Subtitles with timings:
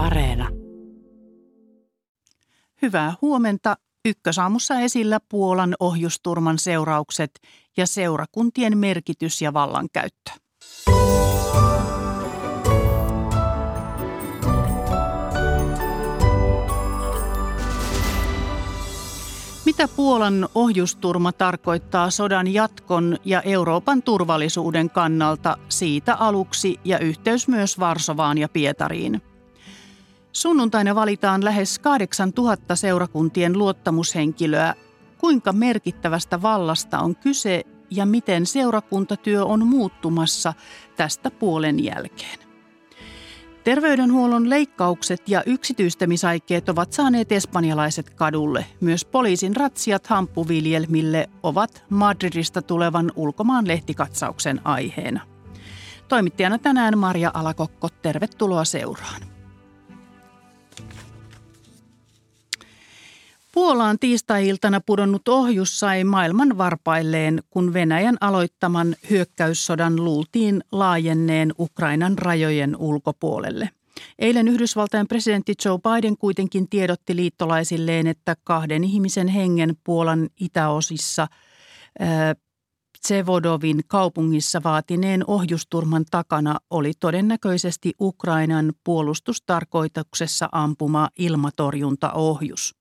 [0.00, 0.48] Areena.
[2.82, 3.76] Hyvää huomenta.
[4.04, 7.30] Ykkösaamussa esillä Puolan ohjusturman seuraukset
[7.76, 10.30] ja seurakuntien merkitys ja vallankäyttö.
[19.64, 27.78] Mitä Puolan ohjusturma tarkoittaa sodan jatkon ja Euroopan turvallisuuden kannalta siitä aluksi ja yhteys myös
[27.78, 29.22] Varsovaan ja Pietariin?
[30.32, 34.74] Sunnuntaina valitaan lähes 8000 seurakuntien luottamushenkilöä.
[35.18, 40.54] Kuinka merkittävästä vallasta on kyse ja miten seurakuntatyö on muuttumassa
[40.96, 42.38] tästä puolen jälkeen?
[43.64, 48.66] Terveydenhuollon leikkaukset ja yksityistämisaikeet ovat saaneet espanjalaiset kadulle.
[48.80, 55.20] Myös poliisin ratsiat hamppuviljelmille ovat Madridista tulevan ulkomaan lehtikatsauksen aiheena.
[56.08, 59.39] Toimittajana tänään Maria Alakokko, tervetuloa seuraan.
[63.60, 72.76] Puolaan tiistai-iltana pudonnut ohjus sai maailman varpailleen, kun Venäjän aloittaman hyökkäyssodan luultiin laajenneen Ukrainan rajojen
[72.76, 73.70] ulkopuolelle.
[74.18, 81.28] Eilen Yhdysvaltain presidentti Joe Biden kuitenkin tiedotti liittolaisilleen, että kahden ihmisen hengen Puolan itäosissa
[83.02, 92.79] Tsevodovin kaupungissa vaatineen ohjusturman takana oli todennäköisesti Ukrainan puolustustarkoituksessa ampuma ilmatorjuntaohjus.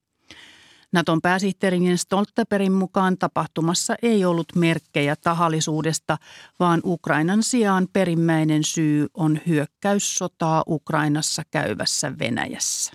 [0.91, 6.17] Naton pääsihteerin Stoltenbergin mukaan tapahtumassa ei ollut merkkejä tahallisuudesta,
[6.59, 12.93] vaan Ukrainan sijaan perimmäinen syy on hyökkäyssotaa Ukrainassa käyvässä Venäjässä.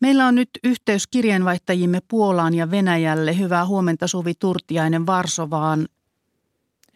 [0.00, 3.38] Meillä on nyt yhteys kirjeenvaihtajimme Puolaan ja Venäjälle.
[3.38, 5.88] Hyvää huomenta Suvi Turtiainen Varsovaan.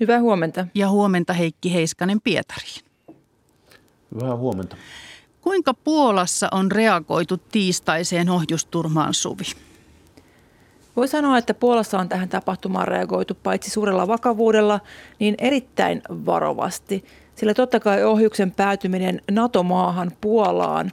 [0.00, 0.66] Hyvää huomenta.
[0.74, 2.84] Ja huomenta Heikki Heiskanen Pietariin.
[4.14, 4.76] Hyvää huomenta.
[5.40, 9.67] Kuinka Puolassa on reagoitu tiistaiseen ohjusturmaan Suvi?
[10.98, 14.80] Voi sanoa, että Puolassa on tähän tapahtumaan reagoitu paitsi suurella vakavuudella,
[15.18, 17.04] niin erittäin varovasti.
[17.34, 20.90] Sillä totta kai ohjuksen päätyminen NATO-maahan Puolaan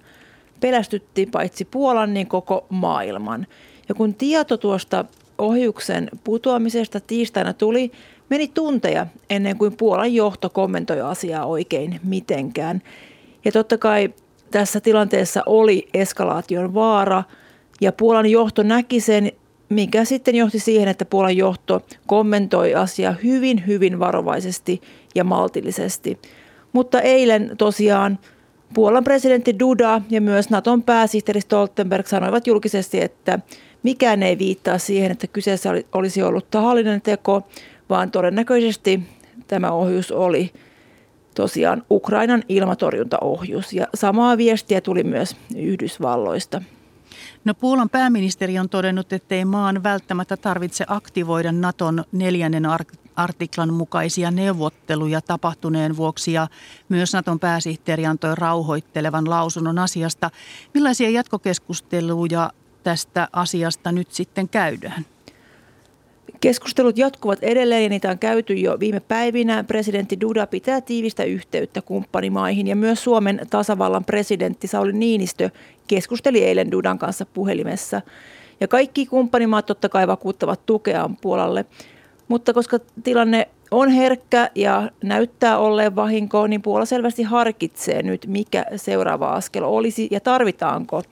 [0.59, 3.47] pelästytti paitsi Puolan, niin koko maailman.
[3.90, 5.06] Ja kun tieto tuosta
[5.38, 7.91] ohjuksen putoamisesta tiistaina tuli,
[8.30, 12.81] meni tunteja ennen kuin Puolan johto kommentoi asiaa oikein mitenkään.
[13.46, 14.13] Ja totta kai
[14.51, 17.24] tässä tilanteessa oli eskalaation vaara,
[17.81, 19.31] ja Puolan johto näki sen
[19.70, 24.81] mikä sitten johti siihen, että Puolan johto kommentoi asiaa hyvin, hyvin varovaisesti
[25.16, 26.20] ja maltillisesti.
[26.74, 28.20] Mutta eilen tosiaan
[28.74, 33.40] Puolan presidentti Duda ja myös Naton pääsihteeri Stoltenberg sanoivat julkisesti, että
[33.84, 37.48] mikään ei viittaa siihen, että kyseessä olisi ollut tahallinen teko,
[37.90, 39.00] vaan todennäköisesti
[39.48, 40.52] tämä ohjus oli
[41.36, 43.74] tosiaan Ukrainan ilmatorjuntaohjus.
[43.74, 46.62] Ja samaa viestiä tuli myös Yhdysvalloista.
[47.46, 52.63] No Puolan pääministeri on todennut, ettei maan välttämättä tarvitse aktivoida Naton neljännen
[53.16, 56.47] artiklan mukaisia neuvotteluja tapahtuneen vuoksi ja
[56.90, 60.31] myös Naton pääsihteeri antoi rauhoittelevan lausunnon asiasta.
[60.74, 62.52] Millaisia jatkokeskusteluja
[62.84, 65.06] tästä asiasta nyt sitten käydään?
[66.45, 69.63] Keskustelut jatkuvat edelleen ja niitä on käyty jo viime päivinä.
[69.63, 75.50] Presidentti Duda pitää tiivistä yhteyttä kumppanimaihin ja myös Suomen tasavallan presidentti Sauli Niinistö
[75.88, 78.01] keskusteli eilen Dudan kanssa puhelimessa.
[78.59, 81.66] Ja kaikki kumppanimaat totta kai vakuuttavat tukeaan Puolalle.
[82.28, 88.66] Mutta koska tilanne on herkkä ja näyttää olleen vahinko, niin Puola selvästi harkitsee nyt, mikä
[88.75, 91.03] seuraava askel olisi ja tarvitaanko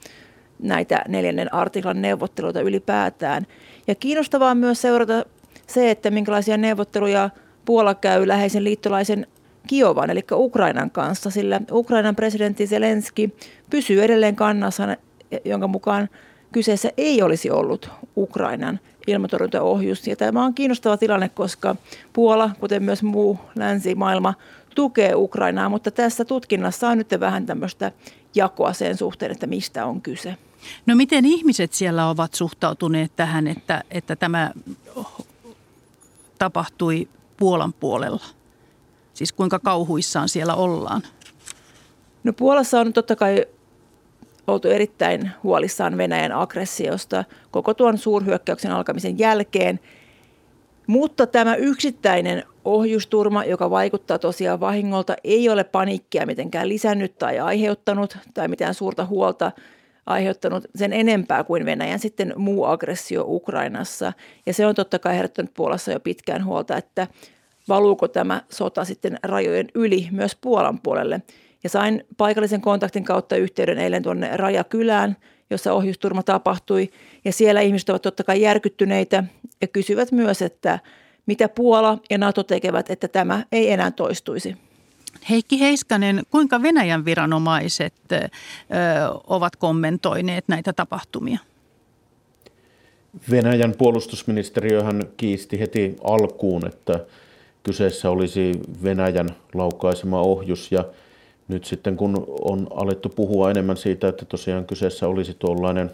[0.60, 3.48] näitä neljännen artiklan neuvotteluita ylipäätään.
[3.88, 5.26] Ja kiinnostavaa on myös seurata
[5.68, 7.30] se, että minkälaisia neuvotteluja
[7.66, 9.28] Puola käy läheisen liittolaisen
[9.68, 13.34] Kiovan, eli Ukrainan kanssa, sillä Ukrainan presidentti Zelenski
[13.70, 14.98] pysyy edelleen kannassa,
[15.46, 16.10] jonka mukaan
[16.52, 20.08] kyseessä ei olisi ollut Ukrainan ilmatorjuntaohjus.
[20.08, 21.76] Ja tämä on kiinnostava tilanne, koska
[22.14, 24.34] Puola, kuten myös muu länsimaailma,
[24.76, 27.92] tukee Ukrainaa, mutta tässä tutkinnassa on nyt vähän tämmöistä
[28.36, 30.38] jakoa sen suhteen, että mistä on kyse.
[30.86, 34.52] No miten ihmiset siellä ovat suhtautuneet tähän, että, että tämä
[36.40, 37.08] tapahtui
[37.38, 38.24] Puolan puolella?
[39.14, 41.02] Siis kuinka kauhuissaan siellä ollaan?
[42.24, 43.46] No Puolassa on totta kai
[44.48, 49.80] oltu erittäin huolissaan Venäjän aggressiosta koko tuon suurhyökkäyksen alkamisen jälkeen.
[50.88, 58.18] Mutta tämä yksittäinen ohjusturma, joka vaikuttaa tosiaan vahingolta, ei ole paniikkia mitenkään lisännyt tai aiheuttanut
[58.34, 59.52] tai mitään suurta huolta
[60.06, 64.14] aiheuttanut sen enempää kuin Venäjän sitten muu aggressio Ukrainassa.
[64.46, 67.08] Ja se on totta kai herättänyt Puolassa jo pitkään huolta, että
[67.68, 71.22] valuuko tämä sota sitten rajojen yli myös Puolan puolelle.
[71.64, 75.18] Ja sain paikallisen kontaktin kautta yhteyden eilen tuonne Rajakylään,
[75.50, 76.90] jossa ohjusturma tapahtui.
[77.26, 79.24] Ja siellä ihmiset ovat totta kai järkyttyneitä
[79.62, 80.80] ja kysyvät myös, että
[81.26, 84.58] mitä Puola ja NATO tekevät, että tämä ei enää toistuisi.
[85.30, 88.30] Heikki Heiskanen, kuinka Venäjän viranomaiset ö,
[89.28, 91.40] ovat kommentoineet näitä tapahtumia?
[93.32, 97.06] Venäjän puolustusministeriöhän kiisti heti alkuun, että
[97.64, 98.52] kyseessä olisi
[98.84, 100.86] Venäjän laukaisema ohjus ja
[101.48, 105.92] nyt sitten kun on alettu puhua enemmän siitä, että tosiaan kyseessä olisi tuollainen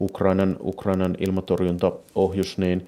[0.00, 2.86] Ukrainan, Ukrainan ilmatorjuntaohjus, niin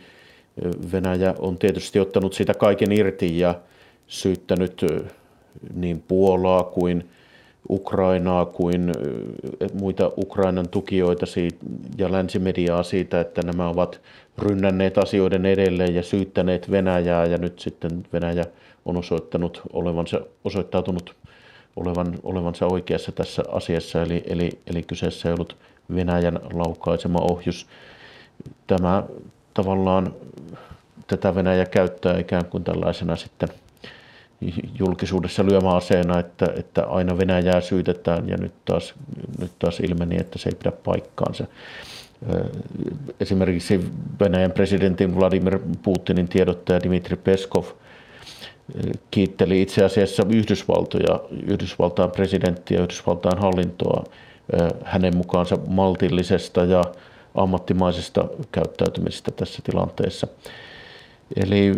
[0.93, 3.55] Venäjä on tietysti ottanut siitä kaiken irti ja
[4.07, 4.85] syyttänyt
[5.75, 7.11] niin Puolaa kuin
[7.71, 8.93] Ukrainaa kuin
[9.75, 11.57] muita Ukrainan tukijoita siitä,
[11.99, 14.01] ja länsimediaa siitä, että nämä ovat
[14.39, 18.45] rynnänneet asioiden edelleen ja syyttäneet Venäjää ja nyt sitten Venäjä
[18.85, 21.15] on osoittanut olevansa, osoittautunut
[21.77, 25.57] olevan, olevansa oikeassa tässä asiassa, eli, eli, eli kyseessä ei ollut
[25.95, 27.67] Venäjän laukaisema ohjus.
[28.67, 29.03] Tämä
[29.55, 30.15] tavallaan
[31.07, 33.49] tätä Venäjä käyttää ikään kuin tällaisena sitten
[34.79, 38.95] julkisuudessa lyömäaseena, että, että aina Venäjää syytetään ja nyt taas,
[39.41, 41.45] nyt taas ilmeni, että se ei pidä paikkaansa.
[43.21, 43.81] Esimerkiksi
[44.21, 47.65] Venäjän presidentin Vladimir Putinin tiedottaja Dmitri Peskov
[49.11, 54.05] kiitteli itse asiassa Yhdysvaltoja, Yhdysvaltain presidenttiä Yhdysvaltain hallintoa
[54.85, 56.85] hänen mukaansa maltillisesta ja
[57.35, 60.27] ammattimaisesta käyttäytymisestä tässä tilanteessa.
[61.37, 61.73] Eli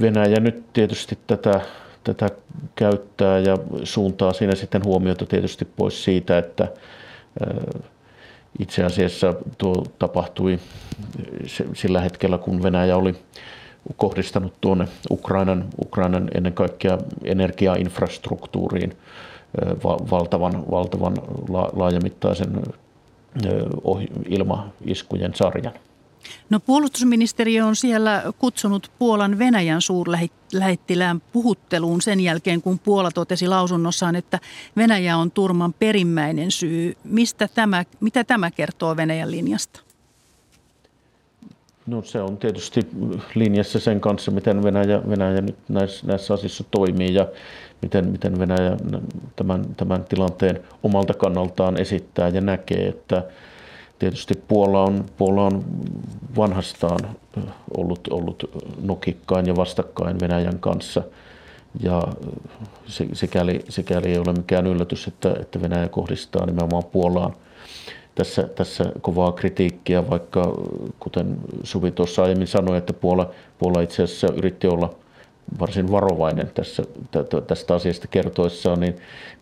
[0.00, 1.60] Venäjä nyt tietysti tätä,
[2.06, 2.28] tätä
[2.74, 6.68] käyttää ja suuntaa siinä sitten huomiota tietysti pois siitä, että
[8.58, 10.58] itse asiassa tuo tapahtui
[11.74, 13.14] sillä hetkellä, kun Venäjä oli
[13.96, 18.96] kohdistanut tuonne Ukrainan, Ukrainan ennen kaikkea energiainfrastruktuuriin
[20.10, 21.14] valtavan, valtavan
[21.72, 22.62] laajamittaisen
[24.28, 25.72] ilmaiskujen sarjan.
[26.50, 34.16] No puolustusministeriö on siellä kutsunut Puolan Venäjän suurlähettilään puhutteluun sen jälkeen, kun Puola totesi lausunnossaan,
[34.16, 34.38] että
[34.76, 36.96] Venäjä on turman perimmäinen syy.
[37.04, 39.80] Mistä tämä, mitä tämä kertoo Venäjän linjasta?
[41.86, 42.80] No se on tietysti
[43.34, 47.26] linjassa sen kanssa, miten Venäjä, Venäjä nyt näissä, näissä asioissa toimii ja
[47.82, 48.76] miten, miten Venäjä
[49.36, 53.24] tämän, tämän tilanteen omalta kannaltaan esittää ja näkee, että
[53.98, 55.64] tietysti Puola on, Puola on
[56.36, 57.00] vanhastaan
[57.76, 58.50] ollut, ollut
[58.82, 61.02] nokikkain ja vastakkain Venäjän kanssa.
[61.80, 62.02] Ja
[63.12, 67.32] sikäli, sikäli ei ole mikään yllätys, että, että Venäjä kohdistaa nimenomaan Puolaan
[68.14, 70.54] tässä, tässä kovaa kritiikkiä, vaikka
[71.00, 74.94] kuten Suvi tuossa aiemmin sanoi, että Puola, Puola itse asiassa yritti olla
[75.60, 76.82] varsin varovainen tässä,
[77.46, 78.96] tästä asiasta kertoessaan, niin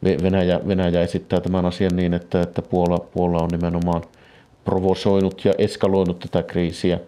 [0.04, 4.02] Venäjä, Venäjä esittää tämän asian niin, että, että Puola, Puola on nimenomaan
[4.64, 7.00] provosoinut ja eskaloinut tätä kriisiä,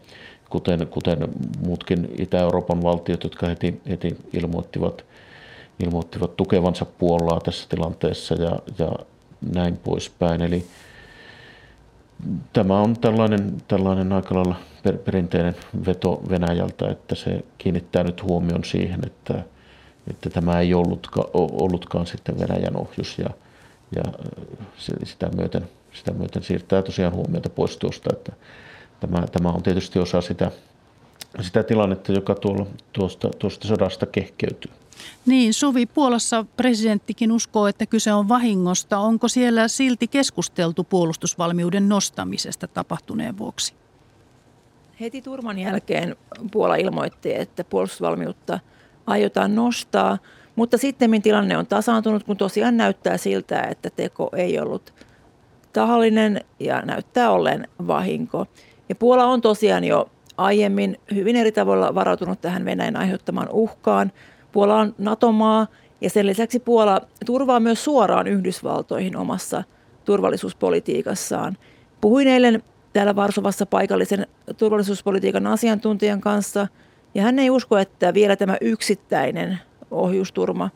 [0.51, 1.19] kuten, kuten
[1.67, 5.05] muutkin Itä-Euroopan valtiot, jotka heti, heti ilmoittivat,
[5.81, 8.93] ilmoittivat tukevansa Puolaa tässä tilanteessa ja, ja
[9.55, 10.43] näin poispäin.
[10.43, 10.67] Eli
[12.53, 15.57] tämä on tällainen, tällainen aika lailla per, perinteinen
[15.87, 19.43] veto Venäjältä, että se kiinnittää nyt huomion siihen, että,
[20.11, 23.31] että tämä ei ollutkaan, ollutkaan sitten Venäjän ohjus ja,
[23.97, 24.03] ja
[25.05, 28.33] sitä myöten sitä myöten siirtää tosiaan huomiota pois tuosta, että
[29.01, 30.51] tämä, tämä on tietysti osa sitä,
[31.41, 34.73] sitä tilannetta, joka tuolla, tuosta, tuosta sodasta kehkeytyy.
[35.27, 38.99] Niin, Suvi, Puolassa presidenttikin uskoo, että kyse on vahingosta.
[38.99, 43.75] Onko siellä silti keskusteltu puolustusvalmiuden nostamisesta tapahtuneen vuoksi?
[45.01, 46.17] Heti turman jälkeen
[46.53, 48.61] Puola ilmoitti, että puolustusvalmiutta
[49.07, 50.19] aiotaan nostaa,
[50.57, 54.95] mutta sitten tilanne on tasaantunut, kun tosiaan näyttää siltä, että teko ei ollut
[55.77, 58.47] tahallinen ja näyttää olleen vahinko.
[58.89, 64.13] Ja Puola on tosiaan jo aiemmin hyvin eri tavoilla varautunut tähän Venäjän aiheuttamaan uhkaan.
[64.53, 65.67] Puola on NATO-maa
[66.01, 69.65] ja sen lisäksi Puola turvaa myös suoraan Yhdysvaltoihin omassa
[70.05, 71.57] turvallisuuspolitiikassaan.
[72.01, 76.67] Puhuin eilen täällä Varsovassa paikallisen turvallisuuspolitiikan asiantuntijan kanssa
[77.15, 79.59] ja hän ei usko, että vielä tämä yksittäinen
[79.91, 80.71] ohjusturma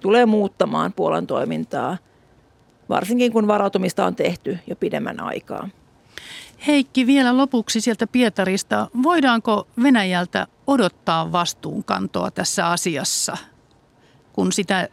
[0.00, 1.96] tulee muuttamaan Puolan toimintaa–
[2.88, 5.68] varsinkin kun varautumista on tehty jo pidemmän aikaa.
[6.66, 8.88] Heikki, vielä lopuksi sieltä Pietarista.
[9.02, 13.36] Voidaanko Venäjältä odottaa vastuunkantoa tässä asiassa,
[14.32, 14.88] kun sitä,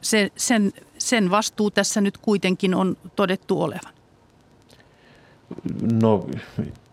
[0.00, 3.94] se, sen, sen vastuu tässä nyt kuitenkin on todettu olevan?
[6.02, 6.26] No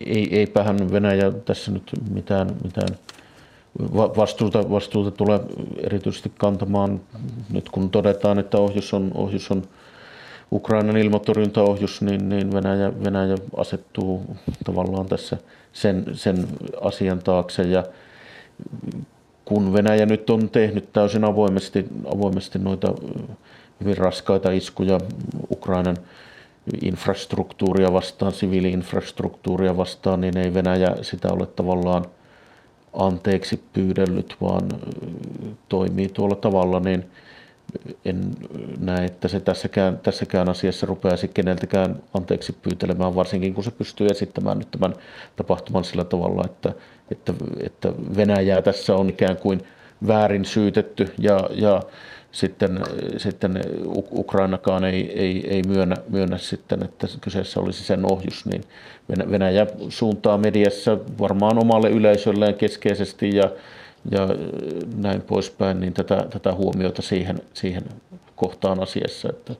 [0.02, 2.90] ei, eipähän Venäjä tässä nyt mitään, mitään
[3.94, 5.40] vastuuta, vastuuta tulee
[5.78, 7.02] erityisesti kantamaan,
[7.50, 9.64] nyt kun todetaan, että ohjus on, ohjus on
[10.51, 14.36] Ukrainan ilmatorjuntaohjus, niin, niin Venäjä, Venäjä asettuu
[14.66, 15.38] tavallaan tässä
[15.74, 16.48] sen, sen
[16.82, 17.63] asian taakse.
[17.63, 17.84] Ja
[19.46, 21.86] kun Venäjä nyt on tehnyt täysin avoimesti,
[22.16, 22.94] avoimesti noita
[23.80, 25.00] hyvin raskaita iskuja
[25.51, 25.98] Ukrainan
[26.82, 32.06] infrastruktuuria vastaan, siviiliinfrastruktuuria vastaan, niin ei Venäjä sitä ole tavallaan
[32.94, 34.70] anteeksi pyydellyt, vaan
[35.70, 37.06] toimii tuolla tavalla, niin
[38.06, 38.32] en
[38.80, 44.58] näe, että se tässäkään, tässäkään asiassa rupeaisi keneltäkään anteeksi pyytelemään, varsinkin kun se pystyy esittämään
[44.58, 44.94] nyt tämän
[45.36, 46.74] tapahtuman sillä tavalla, että,
[47.12, 49.62] että, että Venäjää tässä on ikään kuin
[50.08, 51.82] väärin syytetty ja, ja
[52.32, 52.80] sitten,
[53.18, 53.62] sitten
[54.12, 58.64] Ukrainakaan ei, ei, ei myönnä, myönnä sitten, että kyseessä olisi sen ohjus, niin
[59.32, 63.52] Venäjä suuntaa mediassa varmaan omalle yleisölleen keskeisesti ja,
[64.12, 64.27] ja
[64.96, 67.84] näin poispäin, niin tätä, tätä huomiota siihen, siihen
[68.36, 69.56] kohtaan asiassa, että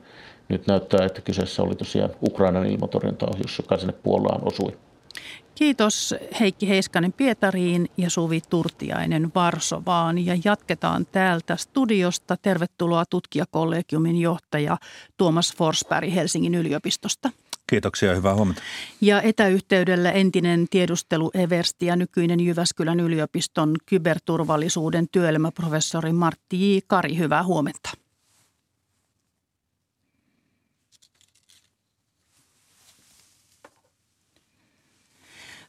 [0.48, 4.76] nyt näyttää, että kyseessä oli tosiaan Ukrainan ilmatorjuntaohjus, joka sinne Puolaan osui.
[5.58, 10.26] Kiitos Heikki Heiskanen Pietariin ja Suvi Turtiainen Varsovaan.
[10.26, 12.36] Ja jatketaan täältä studiosta.
[12.42, 14.76] Tervetuloa tutkijakollegiumin johtaja
[15.16, 17.30] Tuomas Forsberg Helsingin yliopistosta.
[17.66, 18.62] Kiitoksia ja hyvää huomenta.
[19.00, 26.78] Ja etäyhteydellä entinen tiedustelu Eversti ja nykyinen Jyväskylän yliopiston kyberturvallisuuden työelämäprofessori Martti J.
[26.86, 27.18] Kari.
[27.18, 27.90] Hyvää huomenta.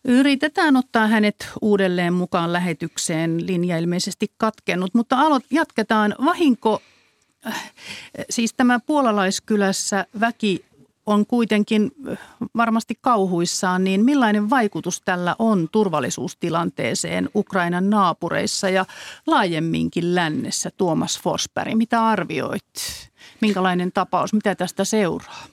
[0.10, 3.48] Yritetään ottaa hänet uudelleen mukaan lähetykseen.
[3.48, 6.16] Linja ilmeisesti katkennut, mutta aloit, jatketaan.
[6.26, 6.82] Vahinko,
[7.48, 7.72] äh,
[8.30, 10.66] siis tämä puolalaiskylässä väki
[11.06, 12.18] on kuitenkin äh,
[12.56, 18.86] varmasti kauhuissaan, niin millainen vaikutus tällä on turvallisuustilanteeseen Ukrainan naapureissa ja
[19.28, 21.74] laajemminkin lännessä, Tuomas Forsberg?
[21.76, 22.64] Mitä arvioit?
[23.42, 24.34] Minkälainen tapaus?
[24.34, 25.46] Mitä tästä seuraa?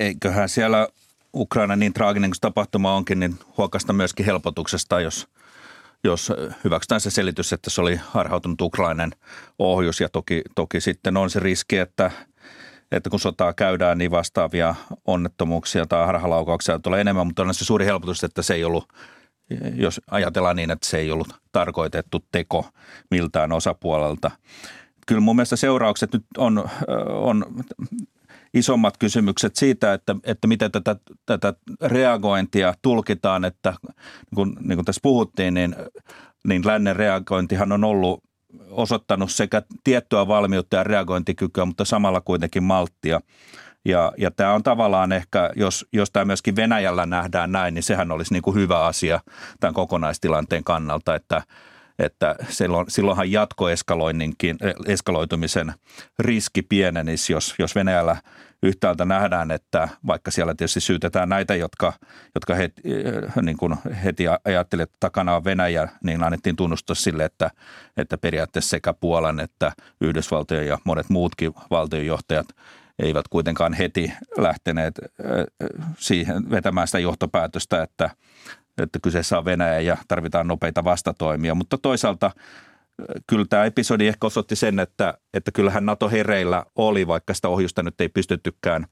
[0.00, 0.88] Eiköhän siellä
[1.34, 5.28] Ukraina niin traaginen kuin tapahtuma onkin, niin huokasta myöskin helpotuksesta, jos,
[6.04, 6.32] jos
[6.64, 9.12] hyväksytään se selitys, että se oli harhautunut Ukrainan
[9.58, 10.00] ohjus.
[10.00, 12.10] Ja toki, toki sitten on se riski, että,
[12.92, 17.86] että kun sotaa käydään, niin vastaavia onnettomuuksia tai harhalaukauksia tulee enemmän, mutta on se suuri
[17.86, 18.88] helpotus, että se ei ollut
[19.74, 22.68] jos ajatellaan niin, että se ei ollut tarkoitettu teko
[23.10, 24.30] miltään osapuolelta.
[25.06, 26.70] Kyllä mun mielestä seuraukset nyt on,
[27.08, 27.44] on
[28.54, 30.96] isommat kysymykset siitä, että, että miten tätä,
[31.26, 35.76] tätä reagointia tulkitaan, että niin kuin, niin kuin tässä puhuttiin, niin,
[36.44, 38.24] niin lännen reagointihan on ollut
[38.70, 43.20] osoittanut sekä tiettyä valmiutta ja reagointikykyä, mutta samalla kuitenkin malttia.
[43.84, 48.12] Ja, ja tämä on tavallaan ehkä, jos, jos tämä myöskin Venäjällä nähdään näin, niin sehän
[48.12, 49.20] olisi niin kuin hyvä asia
[49.60, 51.42] tämän kokonaistilanteen kannalta, että,
[52.00, 55.72] että silloin, silloinhan jatkoeskaloinninkin, eskaloitumisen
[56.18, 58.16] riski pienenisi, jos, jos Venäjällä
[58.62, 61.92] yhtäältä nähdään, että vaikka siellä tietysti syytetään näitä, jotka,
[62.34, 62.82] jotka heti,
[63.42, 67.50] niin kuin heti ajattelivat, että takana on Venäjä, niin annettiin tunnustus sille, että,
[67.96, 72.46] että periaatteessa sekä Puolan että Yhdysvaltojen ja monet muutkin valtionjohtajat
[72.98, 74.94] eivät kuitenkaan heti lähteneet
[75.98, 78.10] siihen vetämään sitä johtopäätöstä, että–
[78.78, 81.54] että kyseessä on Venäjä ja tarvitaan nopeita vastatoimia.
[81.54, 82.30] Mutta toisaalta
[83.26, 87.82] kyllä tämä episodi ehkä osoitti sen, että, että kyllähän NATO hereillä oli, vaikka sitä ohjusta
[87.82, 88.86] nyt ei pystyttykään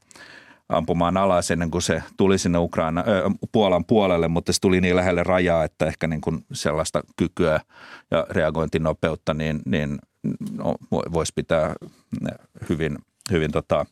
[0.69, 4.95] ampumaan alas ennen kuin se tuli sinne Ukraina, äh, Puolan puolelle, mutta se tuli niin
[4.95, 7.59] lähelle rajaa, että ehkä niin kuin sellaista kykyä
[8.11, 9.99] ja reagointinopeutta niin, niin
[10.51, 11.73] no, voisi pitää
[12.69, 12.97] hyvin,
[13.31, 13.85] hyvin tota,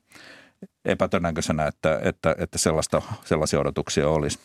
[0.86, 4.40] epätodennäköisenä, että, että, että sellaista, sellaisia odotuksia olisi.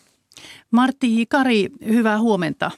[0.71, 2.71] Martti Hikari, hyvää huomenta.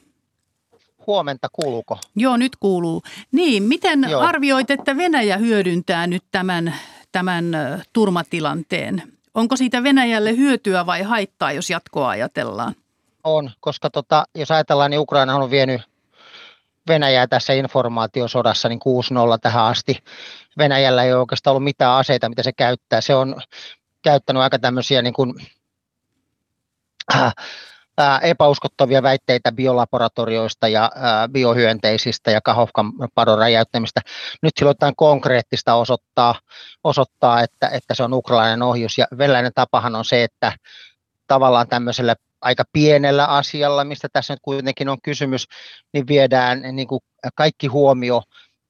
[1.07, 1.97] Huomenta, kuuluuko?
[2.15, 3.01] Joo, nyt kuuluu.
[3.31, 4.21] Niin, miten Joo.
[4.21, 6.75] arvioit, että Venäjä hyödyntää nyt tämän,
[7.11, 7.45] tämän
[7.93, 9.03] turmatilanteen?
[9.33, 12.75] Onko siitä Venäjälle hyötyä vai haittaa, jos jatkoa ajatellaan?
[13.23, 15.81] On, koska tota, jos ajatellaan, niin Ukraina on vienyt
[16.87, 19.97] Venäjää tässä informaatiosodassa niin 6-0 tähän asti.
[20.57, 23.01] Venäjällä ei ole oikeastaan ollut mitään aseita, mitä se käyttää.
[23.01, 23.35] Se on
[24.03, 25.33] käyttänyt aika tämmöisiä niin kuin
[28.21, 34.01] epäuskottavia väitteitä biolaboratorioista ja äh, biohyönteisistä ja kahofkan padon räjäyttämistä.
[34.41, 36.35] Nyt silloin jotain konkreettista osoittaa,
[36.83, 38.97] osoittaa että, että se on ukrainainen ohjus.
[38.97, 40.53] Ja venäläinen tapahan on se, että
[41.27, 45.47] tavallaan tämmöisellä aika pienellä asialla, mistä tässä nyt kuitenkin on kysymys,
[45.93, 47.01] niin viedään niin kuin
[47.35, 48.21] kaikki huomio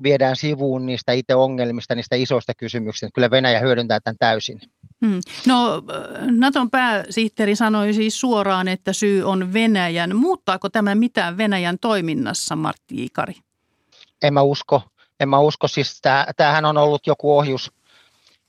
[0.03, 3.09] viedään sivuun niistä itse ongelmista, niistä isoista kysymyksistä.
[3.13, 4.59] Kyllä Venäjä hyödyntää tämän täysin.
[5.05, 5.19] Hmm.
[5.47, 5.81] No
[6.31, 10.15] Naton pääsihteeri sanoi siis suoraan, että syy on Venäjän.
[10.15, 13.33] Muuttaako tämä mitään Venäjän toiminnassa, Martti Ikari?
[14.23, 14.81] En mä usko.
[15.19, 15.67] En mä usko.
[15.67, 16.01] Siis
[16.37, 17.71] tämähän on ollut joku ohjus,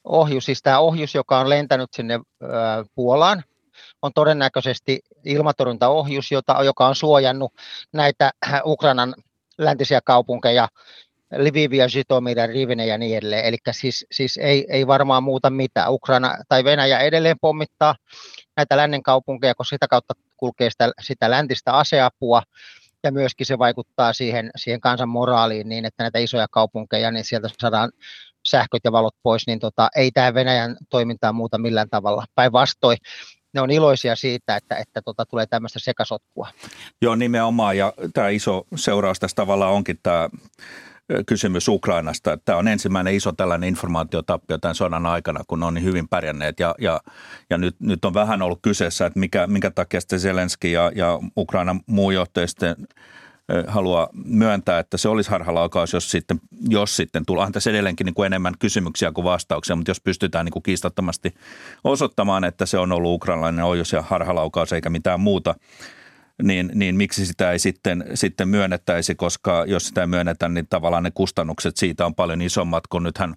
[0.05, 2.47] ohjus, siis tämä ohjus, joka on lentänyt sinne ö,
[2.95, 3.45] Puolaan,
[4.03, 7.53] on todennäköisesti ilmatorjuntaohjus, jota, joka on suojannut
[7.93, 8.31] näitä
[8.65, 9.15] Ukrainan
[9.59, 10.69] läntisiä kaupunkeja–
[11.33, 13.45] Lvivia, Zitomir, Rivne ja niin edelleen.
[13.45, 15.92] Eli siis, siis ei, ei varmaan muuta mitään.
[15.92, 17.95] Ukraina tai Venäjä edelleen pommittaa
[18.56, 22.42] näitä lännen kaupunkeja, koska sitä kautta kulkee sitä, sitä läntistä aseapua
[23.02, 27.49] ja myöskin se vaikuttaa siihen, siihen kansan moraaliin niin, että näitä isoja kaupunkeja, niin sieltä
[27.61, 27.92] saadaan
[28.47, 32.25] sähköt ja valot pois, niin tota, ei tämä Venäjän toimintaa muuta millään tavalla.
[32.35, 32.99] Päinvastoin
[33.54, 36.49] ne on iloisia siitä, että, että tota, tulee tämmöistä sekasotkua.
[37.02, 37.76] Joo, nimenomaan.
[37.76, 40.28] Ja tämä iso seuraus tässä tavallaan onkin tämä
[41.27, 42.39] kysymys Ukrainasta.
[42.45, 46.61] Tämä on ensimmäinen iso tällainen informaatiotappio tämän sodan aikana, kun on niin hyvin pärjänneet.
[46.61, 47.01] Ja, ja,
[47.51, 51.19] ja nyt, nyt on vähän ollut kyseessä, että mikä, minkä takia sitten Zelenski ja, ja
[51.37, 52.47] Ukrainan muu johtaja
[53.67, 57.51] haluaa myöntää, että se olisi harhalaukaus, jos sitten, jos sitten tulee.
[57.51, 61.35] tässä edelleenkin niin kuin enemmän kysymyksiä kuin vastauksia, mutta jos pystytään niin kuin kiistattomasti
[61.85, 65.55] osoittamaan, että se on ollut ukrainalainen ohjus ja harhalaukaus eikä mitään muuta,
[66.43, 71.02] niin, niin miksi sitä ei sitten, sitten myönnettäisi, koska jos sitä ei myönnetä, niin tavallaan
[71.02, 73.37] ne kustannukset siitä on paljon isommat, kun nythän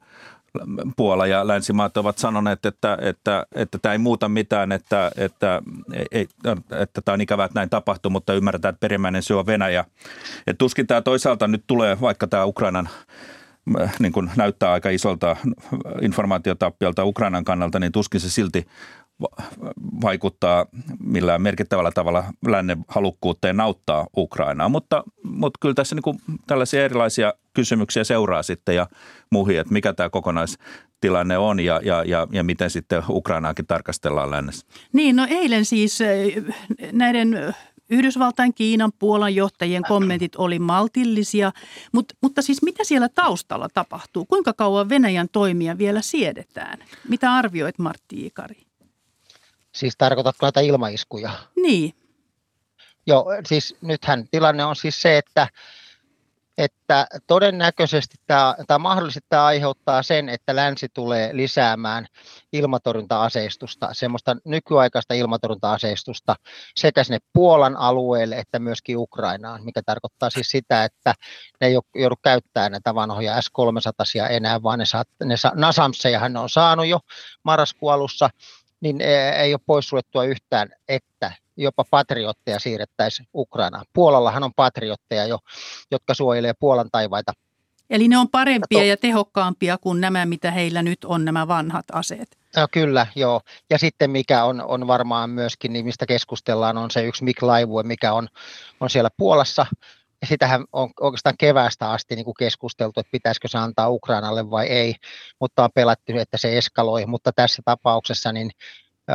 [0.97, 5.61] Puola ja länsimaat ovat sanoneet, että, että, että tämä ei muuta mitään, että, että,
[6.11, 6.27] ei,
[6.79, 9.85] että tämä on ikävää, että näin tapahtuu, mutta ymmärretään, että perimmäinen syy on Venäjä.
[10.47, 12.89] Et tuskin tämä toisaalta nyt tulee, vaikka tämä Ukrainan
[13.99, 15.35] niin kuin näyttää aika isolta
[16.01, 18.67] informaatiotappiolta Ukrainan kannalta, niin tuskin se silti
[20.01, 20.65] vaikuttaa
[20.99, 24.69] millään merkittävällä tavalla lännen halukkuuteen nauttaa Ukrainaa.
[24.69, 28.87] Mutta, mutta kyllä tässä niin kuin tällaisia erilaisia kysymyksiä seuraa sitten ja
[29.31, 34.67] muihin, että mikä tämä kokonaistilanne on ja, ja, ja, ja miten sitten Ukrainaakin tarkastellaan lännessä.
[34.93, 35.99] Niin, no eilen siis
[36.91, 37.55] näiden
[37.89, 41.51] Yhdysvaltain, Kiinan, Puolan johtajien kommentit oli maltillisia,
[41.91, 44.25] mutta, mutta siis mitä siellä taustalla tapahtuu?
[44.25, 46.79] Kuinka kauan Venäjän toimia vielä siedetään?
[47.07, 48.68] Mitä arvioit Martti Ikari?
[49.75, 51.31] Siis tarkoitatko näitä ilmaiskuja?
[51.55, 51.93] Niin.
[53.07, 55.47] Joo, siis nythän tilanne on siis se, että,
[56.57, 62.07] että todennäköisesti tämä, tämä mahdollisesti tämä aiheuttaa sen, että länsi tulee lisäämään
[62.53, 66.35] ilmatorjunta-aseistusta, semmoista nykyaikaista ilmatorjunta-aseistusta
[66.75, 71.13] sekä sinne Puolan alueelle että myöskin Ukrainaan, mikä tarkoittaa siis sitä, että
[71.61, 76.39] ne ei joudu käyttämään näitä vanhoja S-300 enää, vaan ne, saa, ne saa, Nasamsejahan ne
[76.39, 76.99] on saanut jo
[77.43, 78.29] marraskuun alussa,
[78.81, 83.85] niin e, ei ole poissuljettua yhtään, että jopa patriotteja siirrettäisiin Ukrainaan.
[83.93, 85.39] Puolallahan on patriotteja jo,
[85.91, 87.33] jotka suojelee Puolan taivaita.
[87.89, 92.37] Eli ne on parempia ja tehokkaampia kuin nämä, mitä heillä nyt on, nämä vanhat aseet.
[92.55, 93.41] No, kyllä, joo.
[93.69, 97.83] Ja sitten mikä on, on varmaan myöskin, niin mistä keskustellaan, on se yksi Mik Laivue,
[97.83, 98.27] mikä on,
[98.79, 99.65] on siellä Puolassa,
[100.25, 104.95] sitähän on oikeastaan keväästä asti niin kuin keskusteltu, että pitäisikö se antaa Ukrainalle vai ei,
[105.39, 107.05] mutta on pelätty, että se eskaloi.
[107.05, 108.51] Mutta tässä tapauksessa niin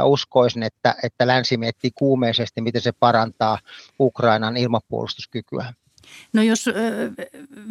[0.02, 3.58] uskoisin, että, että länsi miettii kuumeisesti, miten se parantaa
[4.00, 5.72] Ukrainan ilmapuolustuskykyä.
[6.32, 6.70] No jos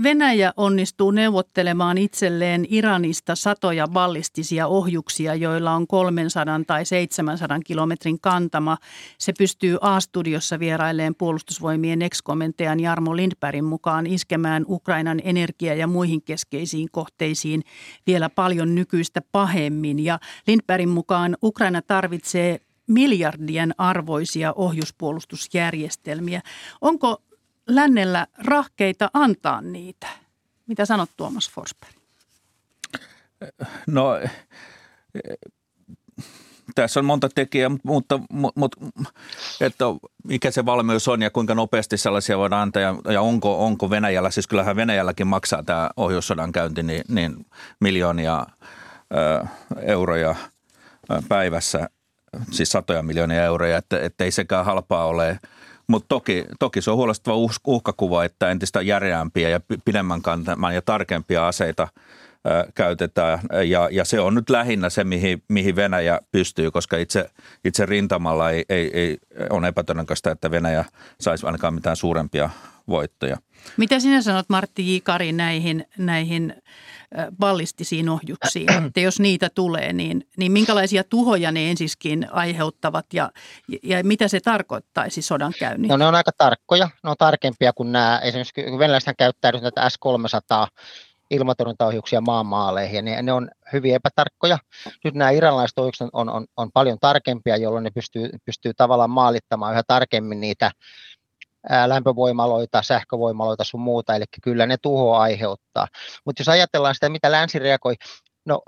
[0.03, 8.77] Venäjä onnistuu neuvottelemaan itselleen Iranista satoja ballistisia ohjuksia, joilla on 300 tai 700 kilometrin kantama,
[9.17, 16.89] se pystyy A-studiossa vierailleen puolustusvoimien ekskomentajan Jarmo Lindbergin mukaan iskemään Ukrainan energia- ja muihin keskeisiin
[16.91, 17.63] kohteisiin
[18.07, 19.99] vielä paljon nykyistä pahemmin.
[19.99, 26.41] Ja Lindbergin mukaan Ukraina tarvitsee miljardien arvoisia ohjuspuolustusjärjestelmiä.
[26.81, 27.21] Onko
[27.67, 30.07] lännellä rahkeita antaa niitä?
[30.67, 31.93] Mitä sanot Tuomas Forsberg?
[33.87, 34.19] No
[36.75, 38.19] tässä on monta tekijää, mutta,
[38.55, 38.81] mutta
[39.61, 39.85] että
[40.23, 44.47] mikä se valmius on ja kuinka nopeasti sellaisia voidaan antaa ja, onko, onko Venäjällä, siis
[44.47, 47.45] kyllähän Venäjälläkin maksaa tämä ohjussodan käynti niin, niin
[47.79, 48.45] miljoonia
[49.81, 50.35] euroja
[51.29, 51.89] päivässä,
[52.51, 55.39] siis satoja miljoonia euroja, että, että ei sekään halpaa ole–
[55.93, 61.47] mutta toki, toki se on huolestuttava uhkakuva, että entistä järeämpiä ja pidemmän kantaman ja tarkempia
[61.47, 61.87] aseita
[62.75, 63.39] käytetään.
[63.67, 67.29] Ja, ja se on nyt lähinnä se, mihin, mihin Venäjä pystyy, koska itse,
[67.65, 69.17] itse rintamalla ei, ei, ei
[69.49, 70.85] on epätodennäköistä, että Venäjä
[71.21, 72.49] saisi ainakaan mitään suurempia
[72.87, 73.37] voittoja.
[73.77, 74.99] Mitä sinä sanot Martti J.
[75.03, 76.55] Kari näihin, näihin
[77.39, 83.31] ballistisiin ohjuksiin, että jos niitä tulee, niin, niin minkälaisia tuhoja ne ensiskin aiheuttavat ja,
[83.83, 85.89] ja mitä se tarkoittaisi sodan käynnin?
[85.89, 89.89] No ne on aika tarkkoja, ne on tarkempia kuin nämä, esimerkiksi venäläiset käyttää nyt näitä
[89.89, 90.67] S-300
[91.29, 94.57] ilmatorjuntaohjuksia maanmaaleihin, ja ne, ne on hyvin epätarkkoja.
[95.03, 99.73] Nyt nämä iranilaiset ohjukset on, on, on paljon tarkempia, jolloin ne pystyy, pystyy tavallaan maalittamaan
[99.73, 100.71] yhä tarkemmin niitä
[101.87, 105.87] lämpövoimaloita, sähkövoimaloita sun muuta, eli kyllä ne tuhoa aiheuttaa.
[106.25, 107.95] Mutta jos ajatellaan sitä, mitä länsi reagoi,
[108.45, 108.61] no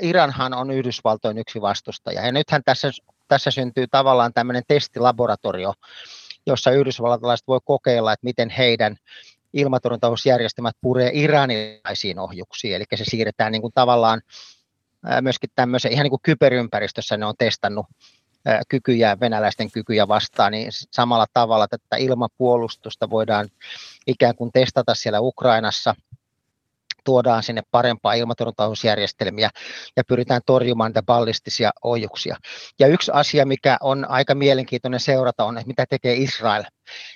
[0.00, 2.90] Iranhan on Yhdysvaltojen yksi vastustaja, ja nythän tässä,
[3.28, 5.74] tässä syntyy tavallaan tämmöinen testilaboratorio,
[6.46, 8.96] jossa yhdysvaltalaiset voi kokeilla, että miten heidän
[9.52, 14.20] ilmatorjuntausjärjestelmät puree iranilaisiin ohjuksiin, eli se siirretään niin kuin tavallaan
[15.20, 17.86] myöskin tämmöisen, ihan niin kuin kyberympäristössä ne on testannut
[18.68, 23.48] kykyjä, venäläisten kykyjä vastaan, niin samalla tavalla tätä ilmapuolustusta voidaan
[24.06, 25.94] ikään kuin testata siellä Ukrainassa–
[27.08, 29.50] tuodaan sinne parempaa ilmatorjuntausjärjestelmiä
[29.96, 32.36] ja pyritään torjumaan niitä ballistisia ohjuksia.
[32.78, 36.64] Ja yksi asia, mikä on aika mielenkiintoinen seurata, on, että mitä tekee Israel.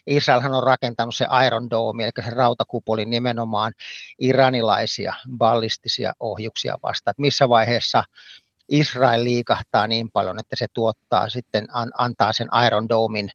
[0.06, 3.72] Israelhan on rakentanut se Iron Dome, eli se rautakupoli nimenomaan
[4.20, 7.12] iranilaisia ballistisia ohjuksia vastaan.
[7.12, 8.04] Että missä vaiheessa
[8.72, 13.30] Israel liikahtaa niin paljon, että se tuottaa sitten, antaa sen Iron Domein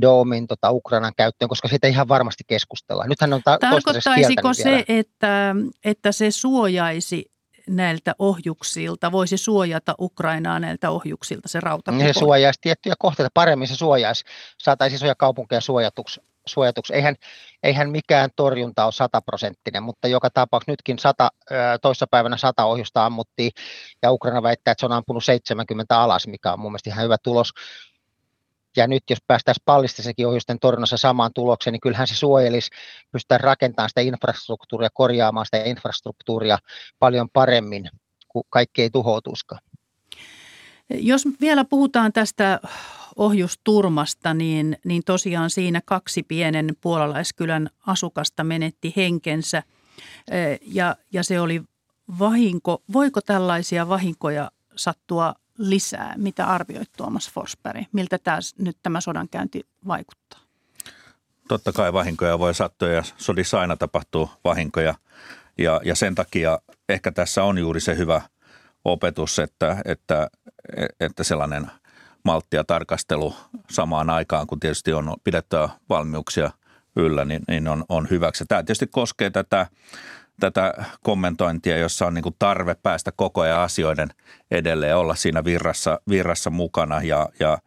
[0.00, 3.08] Doomin tota, Ukrainan käyttöön, koska siitä ihan varmasti keskustellaan.
[3.08, 7.30] Nythän on ta- Tarkoittaisiko se, että, että se suojaisi
[7.68, 12.12] näiltä ohjuksilta, voisi suojata Ukrainaa näiltä ohjuksilta se rautakupoli?
[12.12, 14.24] Se suojaisi tiettyjä kohteita, paremmin se suojaisi,
[14.58, 16.20] saataisiin isoja kaupunkeja suojatuksi.
[16.46, 16.94] Suojatuksi.
[16.94, 17.14] Eihän,
[17.62, 21.30] eihän mikään torjunta ole sataprosenttinen, mutta joka tapauksessa nytkin sata,
[21.82, 23.50] toissapäivänä sata ohjusta ammuttiin
[24.02, 27.16] ja Ukraina väittää, että se on ampunut 70 alas, mikä on mun mielestä ihan hyvä
[27.22, 27.50] tulos
[28.76, 32.70] ja nyt jos päästäisiin pallistisekin ohjusten torjunnassa samaan tulokseen, niin kyllähän se suojelisi,
[33.12, 36.58] pystytään rakentamaan sitä infrastruktuuria, korjaamaan sitä infrastruktuuria
[36.98, 37.90] paljon paremmin,
[38.28, 39.60] kuin kaikki ei tuhoutuskaan.
[40.90, 42.60] Jos vielä puhutaan tästä
[43.16, 49.62] ohjusturmasta, niin, niin tosiaan siinä kaksi pienen puolalaiskylän asukasta menetti henkensä
[50.66, 51.62] ja, ja se oli
[52.18, 52.82] vahinko.
[52.92, 56.14] Voiko tällaisia vahinkoja sattua lisää?
[56.16, 57.82] Mitä arvioit Tuomas Forsberg?
[57.92, 60.40] Miltä tämä, nyt tämä sodankäynti vaikuttaa?
[61.48, 64.94] Totta kai vahinkoja voi sattua ja sodissa aina tapahtuu vahinkoja
[65.58, 68.22] ja, ja sen takia ehkä tässä on juuri se hyvä
[68.84, 70.28] opetus, että, että,
[71.00, 71.70] että sellainen
[72.24, 73.34] maltti ja tarkastelu
[73.70, 76.50] samaan aikaan, kun tietysti on pidettävä valmiuksia
[76.96, 78.44] yllä, niin, niin on, on hyväksi.
[78.48, 79.66] Tämä tietysti koskee tätä
[80.40, 84.08] tätä kommentointia, jossa on niin kuin tarve päästä koko ajan asioiden
[84.50, 87.58] edelleen olla siinä virrassa, virrassa mukana ja, ja,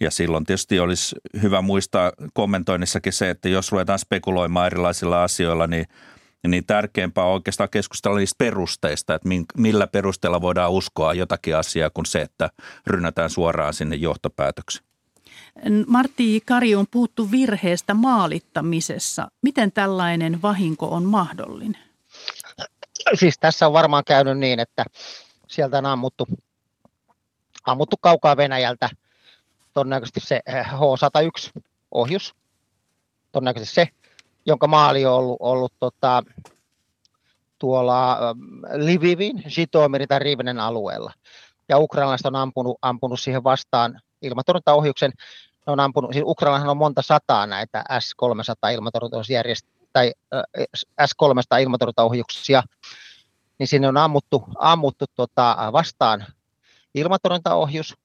[0.00, 5.86] ja silloin tietysti olisi hyvä muistaa kommentoinnissakin se, että jos ruvetaan spekuloimaan erilaisilla asioilla, niin
[6.46, 12.06] niin tärkeämpää on oikeastaan keskustella niistä perusteista, että millä perusteella voidaan uskoa jotakin asiaa kuin
[12.06, 12.50] se, että
[12.86, 14.88] rynnätään suoraan sinne johtopäätöksiin.
[15.86, 19.28] Martti Kari on puhuttu virheestä maalittamisessa.
[19.42, 21.88] Miten tällainen vahinko on mahdollinen?
[23.14, 24.84] siis tässä on varmaan käynyt niin, että
[25.48, 26.26] sieltä on ammuttu,
[27.66, 28.90] ammuttu kaukaa Venäjältä
[29.74, 32.34] todennäköisesti se H101 eh, ohjus,
[33.32, 33.88] todennäköisesti se,
[34.48, 36.22] jonka maali on ollut, ollut tota,
[37.58, 38.38] tuolla ähm,
[38.86, 41.12] Livivin, Jitomirin tai Rivenen alueella.
[41.68, 45.12] Ja ukrainalaiset on ampunut, ampunut siihen vastaan ilmatorjuntaohjuksen.
[45.66, 50.12] Ne on ampunut, siis Ukrainahan on monta sataa näitä S-300 ilmatorjuntaohjusjärjestelmiä tai
[51.06, 52.62] S-300 ilmatorjuntaohjuksia,
[53.58, 56.26] niin sinne on ammuttu, ammuttu tota vastaan
[56.94, 57.96] ilmatorjuntaohjus.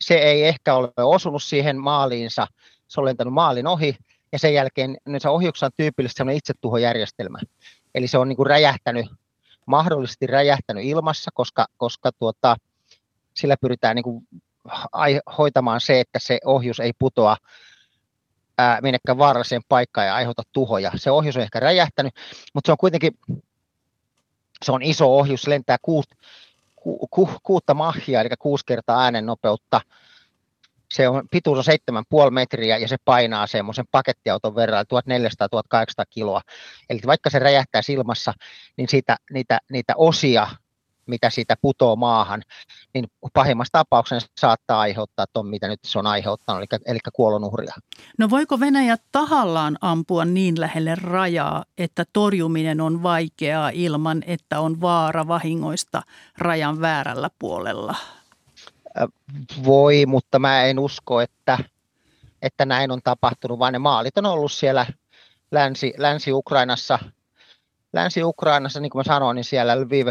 [0.00, 2.46] Se ei ehkä ole osunut siihen maaliinsa,
[2.88, 3.96] se on lentänyt maalin ohi,
[4.34, 7.38] ja sen jälkeen niin se ohjuksessa on tyypillisesti sellainen itsetuhojärjestelmä.
[7.94, 9.06] Eli se on niin kuin räjähtänyt,
[9.66, 12.56] mahdollisesti räjähtänyt ilmassa, koska, koska tuota,
[13.34, 14.28] sillä pyritään niin kuin
[15.38, 17.36] hoitamaan se, että se ohjus ei putoa
[18.58, 20.92] ää, minnekään vaaralliseen paikkaan ja aiheuta tuhoja.
[20.96, 22.14] Se ohjus on ehkä räjähtänyt,
[22.54, 23.12] mutta se on kuitenkin
[24.62, 26.06] se on iso ohjus, lentää kuut,
[26.76, 29.80] ku, ku, kuutta mahia, eli kuusi kertaa äänen nopeutta.
[30.94, 31.74] Se on, pituus on
[32.24, 36.40] 7,5 metriä ja se painaa semmoisen pakettiauton verran, 1400-1800 kiloa.
[36.90, 38.32] Eli vaikka se räjähtää silmassa,
[38.76, 40.46] niin siitä, niitä, niitä osia
[41.06, 42.42] mitä siitä putoo maahan,
[42.94, 47.74] niin pahimmassa tapauksessa saattaa aiheuttaa tuon, mitä nyt se on aiheuttanut, eli, eli kuolonuhria.
[48.18, 54.80] No voiko Venäjä tahallaan ampua niin lähelle rajaa, että torjuminen on vaikeaa ilman, että on
[54.80, 56.02] vaara vahingoista
[56.38, 57.94] rajan väärällä puolella?
[59.64, 61.58] Voi, mutta mä en usko, että,
[62.42, 64.86] että näin on tapahtunut, vaan ne maalit on ollut siellä
[65.50, 66.98] Länsi, Länsi-Ukrainassa,
[67.92, 70.08] Länsi-Ukrainassa, niin kuin mä sanoin, niin siellä Lviv,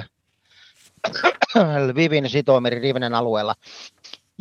[1.87, 3.55] Lvivin Sitomiri Rivenen alueella.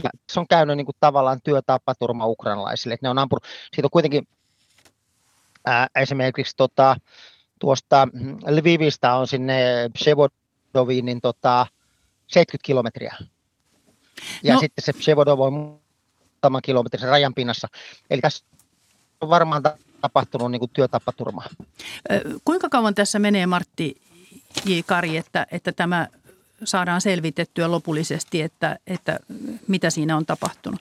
[0.02, 2.96] Ja se on käynyt niin kuin tavallaan työtapaturma ukrainalaisille.
[3.02, 3.44] ne on ampunut.
[3.74, 4.28] Siitä on kuitenkin
[5.66, 6.96] ää, esimerkiksi tota,
[7.60, 8.08] tuosta
[8.46, 11.66] Lvivistä on sinne Psevodoviin niin tota,
[12.26, 13.16] 70 kilometriä.
[14.42, 14.60] Ja no.
[14.60, 17.68] sitten se Psevodov on muutaman kilometrin rajan pinnassa.
[18.10, 18.44] Eli tässä
[19.20, 19.62] on varmaan
[20.00, 21.44] tapahtunut niin kuin työtapaturma.
[22.44, 24.00] Kuinka kauan tässä menee, Martti
[24.64, 24.72] J.
[24.86, 26.08] Kari, että, että tämä
[26.64, 29.18] saadaan selvitettyä lopullisesti, että, että
[29.68, 30.80] mitä siinä on tapahtunut?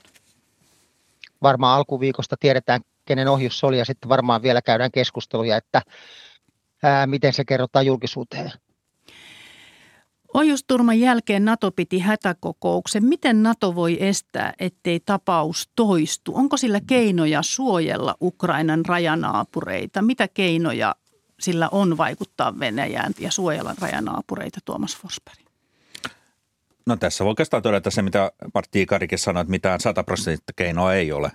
[1.42, 5.82] Varmaan alkuviikosta tiedetään, kenen ohjus oli ja sitten varmaan vielä käydään keskusteluja, että
[6.82, 8.52] ää, miten se kerrotaan julkisuuteen.
[10.34, 13.04] Ohjusturman jälkeen NATO piti hätäkokouksen.
[13.04, 16.36] Miten NATO voi estää, ettei tapaus toistu?
[16.36, 20.02] Onko sillä keinoja suojella Ukrainan rajanaapureita?
[20.02, 20.94] Mitä keinoja
[21.40, 25.38] sillä on vaikuttaa Venäjään ja suojella rajanaapureita, Tuomas Forsberg?
[26.86, 31.12] No tässä voi oikeastaan todeta se, mitä Martti Ikarikin sanoi, että mitään sataprosenttista keinoa ei
[31.12, 31.32] ole.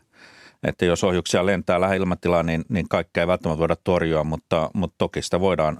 [0.63, 5.21] Että jos ohjuksia lentää läheilmatilaan, niin, niin kaikkea ei välttämättä voida torjua, mutta, mutta toki
[5.21, 5.77] sitä voidaan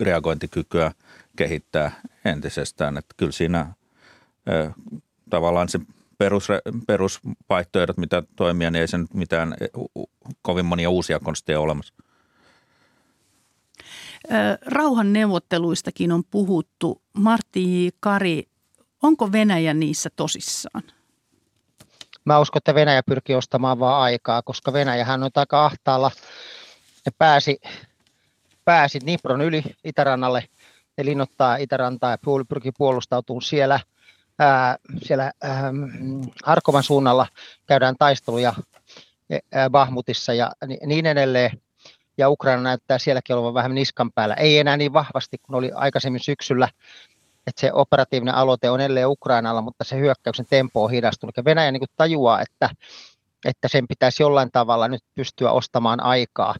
[0.00, 0.92] reagointikykyä
[1.36, 2.00] kehittää
[2.30, 2.98] entisestään.
[2.98, 3.74] Että kyllä siinä
[4.48, 4.70] ö,
[5.30, 5.80] tavallaan se
[6.18, 6.48] perus,
[6.86, 9.54] perusvaihtoehdot, mitä toimia, niin ei sen mitään
[10.42, 11.94] kovin monia uusia konsteja olemassa.
[14.66, 17.02] Rauhan neuvotteluistakin on puhuttu.
[17.12, 18.48] Martti Kari,
[19.02, 20.82] onko Venäjä niissä tosissaan?
[22.24, 26.10] Mä uskon, että Venäjä pyrkii ostamaan vaan aikaa, koska Venäjähän on aika ahtaalla.
[27.06, 27.60] Ne pääsi,
[28.64, 30.48] pääsi Dnipron yli itärannalle,
[30.98, 33.80] ne linnottaa itärantaa ja pyrkii puolustautumaan siellä.
[34.38, 35.72] Ää, siellä ää,
[36.44, 37.26] Harkovan suunnalla
[37.66, 38.54] käydään taisteluja
[39.52, 40.52] ää, Bahmutissa ja
[40.86, 41.50] niin edelleen.
[42.18, 44.34] Ja Ukraina näyttää sielläkin olevan vähän niskan päällä.
[44.34, 46.68] Ei enää niin vahvasti kuin oli aikaisemmin syksyllä
[47.48, 51.36] että se operatiivinen aloite on edelleen Ukrainalla, mutta se hyökkäyksen tempo on hidastunut.
[51.36, 52.70] Ja Venäjä niin tajuaa, että,
[53.44, 56.54] että sen pitäisi jollain tavalla nyt pystyä ostamaan aikaa.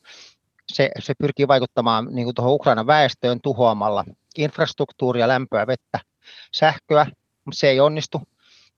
[0.73, 4.05] Se, se pyrkii vaikuttamaan niin tuohon Ukrainan väestöön tuhoamalla
[4.39, 6.01] infrastruktuuria, lämpöä, vettä,
[6.55, 7.07] sähköä,
[7.45, 8.23] mutta se ei onnistu,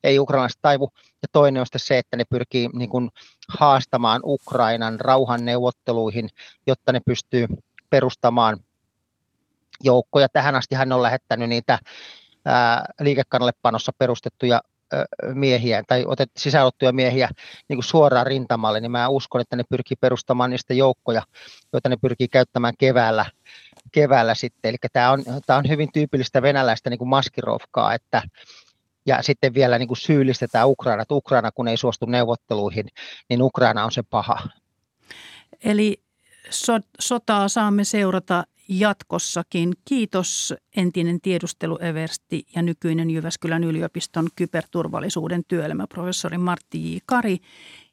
[0.05, 0.91] ei ukrainalaiset taivu.
[0.95, 3.11] Ja toinen on sitten se, että ne pyrkii niin kuin
[3.49, 6.29] haastamaan Ukrainan rauhanneuvotteluihin,
[6.67, 7.47] jotta ne pystyy
[7.91, 8.59] perustamaan
[9.85, 10.29] joukkoja.
[10.29, 11.79] Tähän asti hän on lähettänyt niitä
[13.01, 14.61] liikekannallepanossa perustettuja
[15.35, 16.31] miehiä tai otet,
[16.93, 17.29] miehiä
[17.69, 21.23] niin kuin suoraan rintamalle, niin mä uskon, että ne pyrkii perustamaan niistä joukkoja,
[21.73, 23.27] joita ne pyrkii käyttämään keväällä,
[23.93, 24.69] keväällä sitten.
[24.69, 28.23] Eli tämä on, tämä on hyvin tyypillistä venäläistä niin kuin maskirovkaa, että
[29.07, 32.89] ja sitten vielä niin kuin syyllistetään Ukraina, että Ukraina kun ei suostu neuvotteluihin,
[33.29, 34.49] niin Ukraina on se paha.
[35.65, 36.03] Eli
[36.51, 39.73] so- sotaa saamme seurata jatkossakin.
[39.85, 46.99] Kiitos entinen tiedustelueversti ja nykyinen Jyväskylän yliopiston kyberturvallisuuden työelämäprofessori Martti J.
[47.07, 47.39] Kari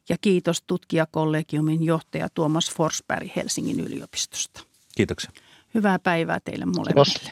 [0.09, 4.63] ja kiitos tutkijakollegiumin johtaja Tuomas Forsberg Helsingin yliopistosta.
[4.95, 5.31] Kiitoksia.
[5.73, 7.31] Hyvää päivää teille molemmille.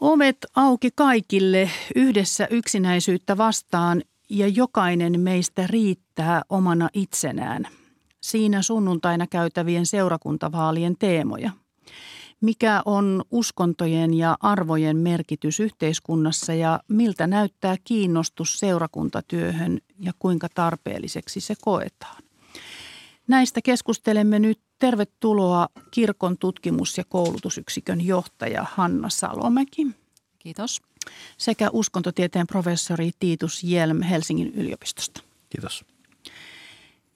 [0.00, 7.68] Ovet auki kaikille yhdessä yksinäisyyttä vastaan ja jokainen meistä riittää omana itsenään–
[8.20, 11.50] siinä sunnuntaina käytävien seurakuntavaalien teemoja.
[12.40, 21.40] Mikä on uskontojen ja arvojen merkitys yhteiskunnassa ja miltä näyttää kiinnostus seurakuntatyöhön ja kuinka tarpeelliseksi
[21.40, 22.22] se koetaan?
[23.28, 24.60] Näistä keskustelemme nyt.
[24.80, 29.86] Tervetuloa kirkon tutkimus- ja koulutusyksikön johtaja Hanna Salomäki.
[30.38, 30.82] Kiitos.
[31.38, 35.22] Sekä uskontotieteen professori Tiitus Jelm Helsingin yliopistosta.
[35.50, 35.84] Kiitos.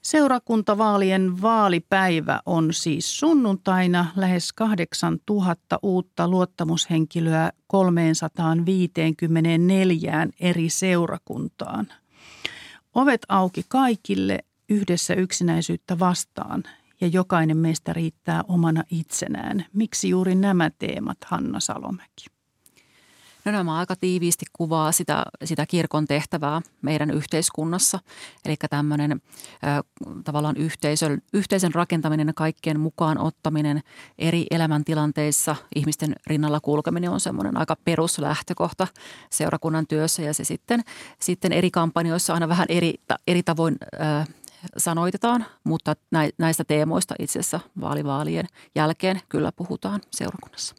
[0.01, 11.87] Seurakuntavaalien vaalipäivä on siis sunnuntaina lähes 8000 uutta luottamushenkilöä 354 eri seurakuntaan.
[12.95, 16.63] Ovet auki kaikille yhdessä yksinäisyyttä vastaan
[17.01, 19.65] ja jokainen meistä riittää omana itsenään.
[19.73, 22.25] Miksi juuri nämä teemat, Hanna Salomäki?
[23.45, 27.99] No nämä aika tiiviisti kuvaa sitä, sitä kirkon tehtävää meidän yhteiskunnassa.
[28.45, 29.83] Eli tämmöinen ö,
[30.23, 33.81] tavallaan yhteisön, yhteisön rakentaminen ja kaikkien mukaan ottaminen
[34.17, 38.87] eri elämäntilanteissa, ihmisten rinnalla kulkeminen on semmoinen aika peruslähtökohta
[39.29, 40.81] seurakunnan työssä ja se sitten,
[41.19, 42.93] sitten eri kampanjoissa aina vähän eri,
[43.27, 43.97] eri tavoin ö,
[44.77, 45.95] sanoitetaan, mutta
[46.37, 50.75] näistä teemoista itse asiassa vaalivaalien jälkeen kyllä puhutaan seurakunnassa.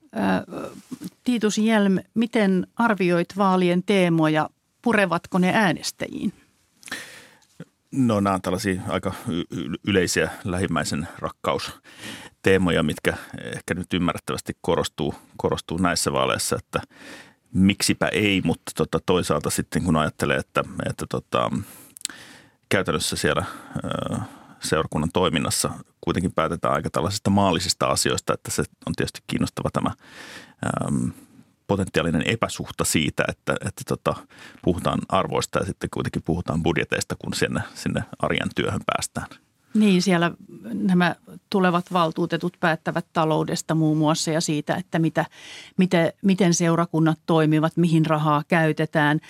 [1.24, 4.50] Tiitus Jelm, miten arvioit vaalien teemoja?
[4.82, 6.32] Purevatko ne äänestäjiin?
[7.92, 9.12] No nämä on tällaisia aika
[9.86, 13.16] yleisiä lähimmäisen rakkausteemoja, mitkä
[13.54, 16.80] ehkä nyt ymmärrettävästi korostuu, korostuu näissä vaaleissa, että
[17.52, 21.50] miksipä ei, mutta tota, toisaalta sitten kun ajattelee, että, että tota,
[22.68, 23.44] käytännössä siellä
[24.60, 29.90] seurakunnan toiminnassa kuitenkin päätetään aika tällaisista maallisista asioista, että se on tietysti kiinnostava tämä
[30.86, 31.12] äm,
[31.66, 34.14] potentiaalinen epäsuhta siitä, että, että tota,
[34.62, 39.26] puhutaan arvoista ja sitten kuitenkin puhutaan budjeteista, kun sinne, sinne arjen työhön päästään.
[39.74, 40.30] Niin, siellä
[40.72, 41.14] nämä
[41.50, 45.24] tulevat valtuutetut päättävät taloudesta muun muassa ja siitä, että mitä,
[45.76, 49.20] mitä, miten seurakunnat toimivat, mihin rahaa käytetään.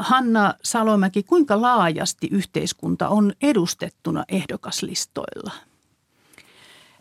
[0.00, 5.52] Hanna Salomäki, kuinka laajasti yhteiskunta on edustettuna ehdokaslistoilla?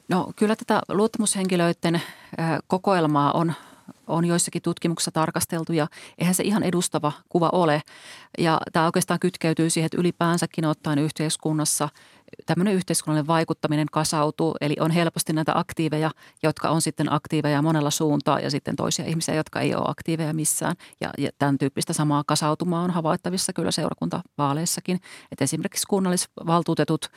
[0.09, 2.01] No kyllä tätä luottamushenkilöiden
[2.67, 3.53] kokoelmaa on
[4.09, 5.87] on joissakin tutkimuksissa tarkasteltu ja
[6.17, 7.81] eihän se ihan edustava kuva ole.
[8.37, 11.89] Ja tämä oikeastaan kytkeytyy siihen, että ylipäänsäkin ottaen yhteiskunnassa
[12.45, 14.55] tämmöinen yhteiskunnallinen vaikuttaminen kasautuu.
[14.61, 16.11] Eli on helposti näitä aktiiveja,
[16.43, 20.75] jotka on sitten aktiiveja monella suuntaa ja sitten toisia ihmisiä, jotka ei ole aktiiveja missään.
[21.01, 24.99] Ja, ja tämän tyyppistä samaa kasautumaa on havaittavissa kyllä seurakuntavaaleissakin.
[25.31, 27.11] Että esimerkiksi kunnallisvaltuutetut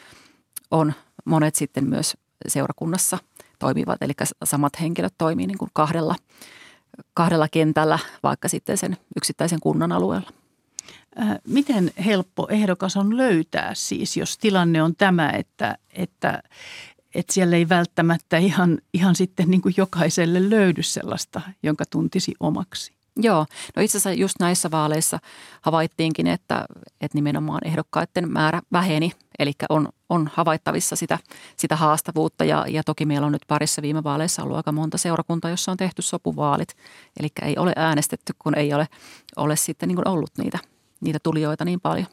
[0.70, 0.92] on
[1.24, 2.16] monet sitten myös
[2.48, 3.18] seurakunnassa
[3.58, 4.12] toimivat, eli
[4.44, 6.14] samat henkilöt toimii niin kuin kahdella–
[7.14, 10.30] kahdella kentällä, vaikka sitten sen yksittäisen kunnan alueella.
[11.20, 16.42] Äh, miten helppo ehdokas on löytää siis, jos tilanne on tämä, että, että,
[17.14, 22.92] että siellä ei välttämättä ihan, ihan sitten niin kuin jokaiselle löydy sellaista, jonka tuntisi omaksi?
[23.16, 23.46] Joo,
[23.76, 25.18] no itse asiassa just näissä vaaleissa
[25.62, 26.64] havaittiinkin, että,
[27.00, 31.18] että nimenomaan ehdokkaiden määrä väheni, eli on, on havaittavissa sitä,
[31.56, 32.44] sitä haastavuutta.
[32.44, 35.76] Ja, ja toki meillä on nyt parissa viime vaaleissa ollut aika monta seurakuntaa, jossa on
[35.76, 36.76] tehty sopuvaalit,
[37.20, 38.88] eli ei ole äänestetty, kun ei ole,
[39.36, 40.58] ole sitten niin ollut niitä,
[41.02, 42.06] niitä tulijoita niin paljon.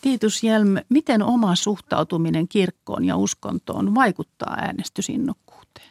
[0.00, 5.90] Tiitus Jelm, miten oma suhtautuminen kirkkoon ja uskontoon vaikuttaa äänestysinnokkuuteen?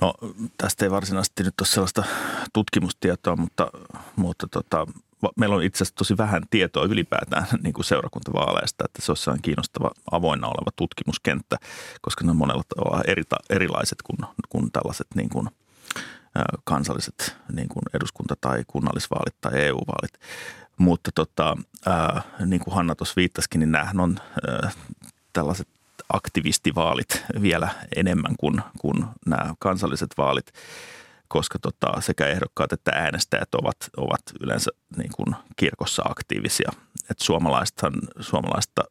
[0.00, 0.14] No
[0.56, 2.04] tästä ei varsinaisesti nyt ole sellaista
[2.52, 3.70] tutkimustietoa, mutta,
[4.16, 4.86] mutta tota,
[5.36, 9.90] meillä on itse asiassa tosi vähän tietoa ylipäätään niin kuin seurakuntavaaleista, että se on kiinnostava
[10.10, 11.56] avoinna oleva tutkimuskenttä,
[12.00, 14.18] koska ne on monella tavalla eri, erilaiset kuin,
[14.48, 15.48] kuin tällaiset niin kuin,
[16.64, 20.12] kansalliset niin kuin eduskunta- tai kunnallisvaalit tai EU-vaalit.
[20.82, 24.16] Mutta tota, ää, niin kuin Hanna tuossa viittasikin, niin nämähän on
[24.48, 24.70] ää,
[25.32, 25.68] tällaiset
[26.12, 30.52] aktivistivaalit vielä enemmän kuin, kuin nämä kansalliset vaalit,
[31.28, 36.70] koska tota, sekä ehdokkaat että äänestäjät ovat, ovat yleensä niin kuin kirkossa aktiivisia.
[37.10, 37.18] Et
[38.20, 38.82] suomalaista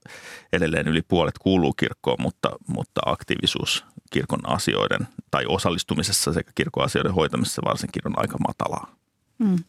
[0.54, 7.14] edelleen yli puolet kuuluu kirkkoon, mutta, mutta aktiivisuus kirkon asioiden tai osallistumisessa sekä kirkon asioiden
[7.14, 9.01] hoitamisessa varsinkin on aika matalaa.
[9.42, 9.64] Hmm.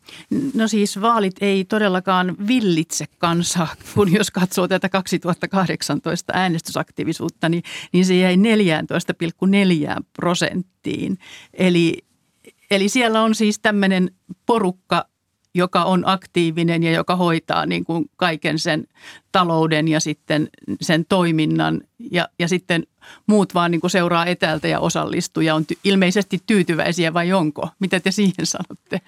[0.55, 8.05] No siis vaalit ei todellakaan villitse kansaa, kun jos katsoo tätä 2018 äänestysaktiivisuutta, niin, niin
[8.05, 11.19] se jäi 14,4 prosenttiin.
[11.55, 11.99] Eli,
[12.71, 14.11] eli siellä on siis tämmöinen
[14.47, 15.07] porukka,
[15.55, 18.87] joka on aktiivinen ja joka hoitaa niin kuin kaiken sen
[19.33, 20.49] talouden ja sitten
[20.81, 21.81] sen toiminnan
[22.11, 22.87] ja, ja sitten
[23.27, 27.69] muut vaan niin kuin seuraa etäältä ja osallistuu ja on ty- ilmeisesti tyytyväisiä vai onko?
[27.79, 29.01] Mitä te siihen sanotte?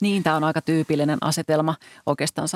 [0.00, 1.74] Niin, tämä on aika tyypillinen asetelma
[2.06, 2.48] oikeastaan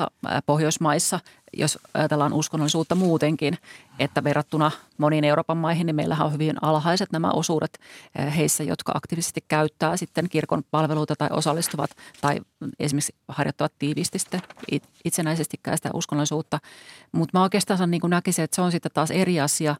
[0.45, 1.19] Pohjoismaissa,
[1.53, 3.57] jos ajatellaan uskonnollisuutta muutenkin,
[3.99, 7.79] että verrattuna moniin Euroopan maihin, niin meillähän on hyvin alhaiset nämä osuudet
[8.35, 11.89] heissä, jotka aktiivisesti käyttää sitten kirkon palveluita tai osallistuvat
[12.21, 12.39] tai
[12.79, 14.41] esimerkiksi harjoittavat tiiviisti sitten
[15.05, 16.59] itsenäisestikään sitä uskonnollisuutta.
[17.11, 19.75] Mutta mä oikeastaan niin näkisin, että se on sitten taas eri asia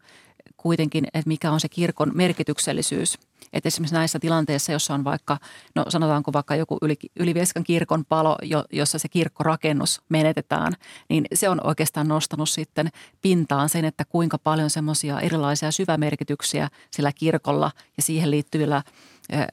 [0.58, 3.18] kuitenkin, että mikä on se kirkon merkityksellisyys–
[3.54, 5.38] että esimerkiksi näissä tilanteissa, jossa on vaikka,
[5.76, 10.74] no sanotaanko vaikka joku yli, Ylivieskan kirkon palo, jo, jossa se kirkkorakennus menetetään,
[11.10, 12.90] niin se on oikeastaan nostanut sitten
[13.22, 18.84] pintaan sen, että kuinka paljon semmoisia erilaisia syvämerkityksiä sillä kirkolla ja siihen liittyvillä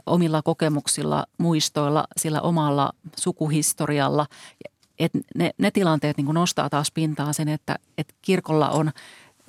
[0.07, 4.27] omilla kokemuksilla, muistoilla, sillä omalla sukuhistorialla.
[4.99, 8.91] Et ne, ne tilanteet niin nostaa taas pintaan sen, että, että kirkolla on–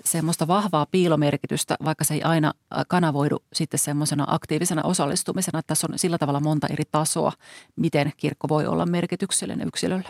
[0.05, 5.59] semmoista vahvaa piilomerkitystä, vaikka se ei aina äh, kanavoidu sitten semmoisena aktiivisena osallistumisena.
[5.59, 7.31] Että tässä on sillä tavalla monta eri tasoa,
[7.75, 10.09] miten kirkko voi olla merkityksellinen yksilölle.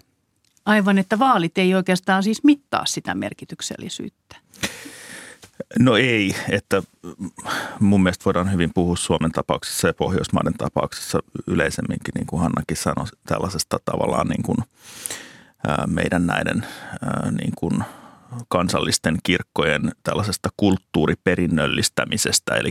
[0.65, 4.35] Aivan, että vaalit ei oikeastaan siis mittaa sitä merkityksellisyyttä.
[5.79, 6.83] No ei, että
[7.79, 13.05] mun mielestä voidaan hyvin puhua Suomen tapauksessa ja Pohjoismaiden tapauksessa yleisemminkin, niin kuin Hannakin sanoi,
[13.27, 14.57] tällaisesta tavallaan niin kuin
[15.87, 16.65] meidän näiden
[17.41, 17.83] niin kuin–
[18.49, 22.69] kansallisten kirkkojen tällaisesta kulttuuriperinnöllistämisestä, eli,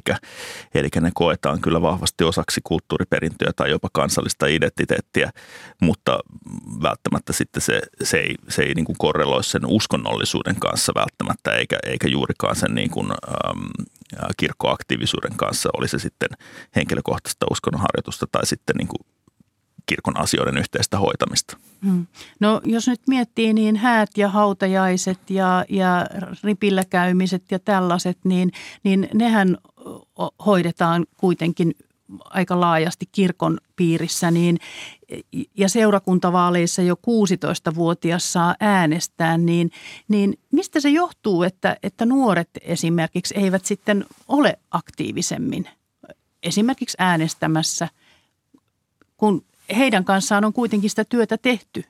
[0.75, 5.31] eli ne koetaan kyllä vahvasti osaksi kulttuuriperintöä tai jopa kansallista identiteettiä,
[5.83, 6.19] mutta
[6.83, 11.79] välttämättä sitten se, se ei, se ei niin kuin korreloi sen uskonnollisuuden kanssa välttämättä, eikä,
[11.83, 13.71] eikä juurikaan sen niin kuin, äm,
[14.37, 16.29] kirkkoaktiivisuuden kanssa, oli se sitten
[16.77, 19.16] henkilökohtaista uskonnonharjoitusta tai sitten niin kuin
[19.87, 21.57] kirkon asioiden yhteistä hoitamista.
[21.85, 22.07] Hmm.
[22.41, 26.07] No jos nyt miettii niin häät ja hautajaiset ja, ja
[26.45, 29.59] ripillä käymiset ja tällaiset, niin, niin nehän
[30.47, 31.75] hoidetaan kuitenkin
[32.25, 34.59] aika laajasti kirkon piirissä, niin,
[35.57, 39.71] ja seurakuntavaaleissa jo 16-vuotias saa äänestää, niin,
[40.09, 45.69] niin mistä se johtuu, että, että nuoret esimerkiksi eivät sitten ole aktiivisemmin
[46.43, 47.89] esimerkiksi äänestämässä,
[49.17, 49.45] kun
[49.77, 51.85] heidän kanssaan on kuitenkin sitä työtä tehty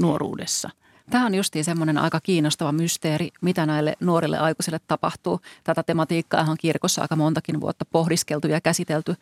[0.00, 0.70] nuoruudessa–
[1.10, 5.40] Tämä on justiin semmoinen aika kiinnostava mysteeri, mitä näille nuorille aikuisille tapahtuu.
[5.64, 9.14] Tätä tematiikkaa on kirkossa aika montakin vuotta pohdiskeltu ja käsitelty.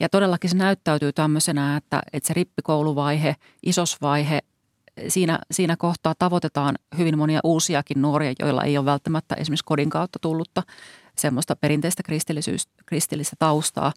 [0.00, 4.40] Ja todellakin se näyttäytyy tämmöisenä, että, että se rippikouluvaihe, isosvaihe,
[5.08, 10.18] siinä, siinä kohtaa tavoitetaan hyvin monia uusiakin nuoria, joilla ei ole välttämättä esimerkiksi kodin kautta
[10.18, 10.62] tullutta
[11.16, 12.02] semmoista perinteistä
[12.86, 13.92] kristillistä taustaa.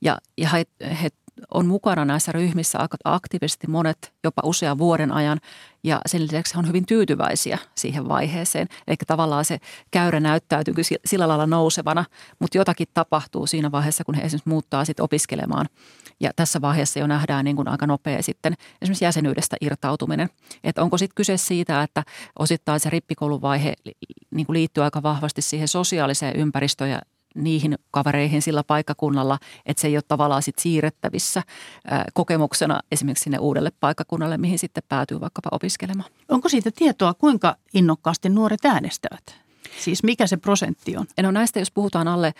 [0.00, 0.64] Ja, ja he,
[1.02, 1.08] he
[1.54, 5.40] on mukana näissä ryhmissä aktiivisesti monet jopa usean vuoden ajan
[5.84, 8.68] ja sen lisäksi on hyvin tyytyväisiä siihen vaiheeseen.
[8.86, 9.58] Eli tavallaan se
[9.90, 10.74] käyrä näyttäytyy
[11.04, 12.04] sillä lailla nousevana,
[12.38, 15.66] mutta jotakin tapahtuu siinä vaiheessa, kun he esimerkiksi muuttaa sitten opiskelemaan.
[16.20, 20.28] Ja tässä vaiheessa jo nähdään niin kuin aika nopea sitten esimerkiksi jäsenyydestä irtautuminen.
[20.64, 22.02] Että onko sitten kyse siitä, että
[22.38, 23.74] osittain se rippikouluvaihe
[24.30, 27.00] niin kuin liittyy aika vahvasti siihen sosiaaliseen ympäristöön ja
[27.34, 31.42] niihin kavereihin sillä paikkakunnalla, että se ei ole tavallaan sit siirrettävissä
[32.12, 36.10] kokemuksena esimerkiksi sinne uudelle paikkakunnalle, mihin sitten päätyy vaikkapa opiskelemaan.
[36.28, 39.42] Onko siitä tietoa, kuinka innokkaasti nuoret äänestävät?
[39.80, 41.06] Siis mikä se prosentti on?
[41.22, 42.34] No näistä, jos puhutaan alle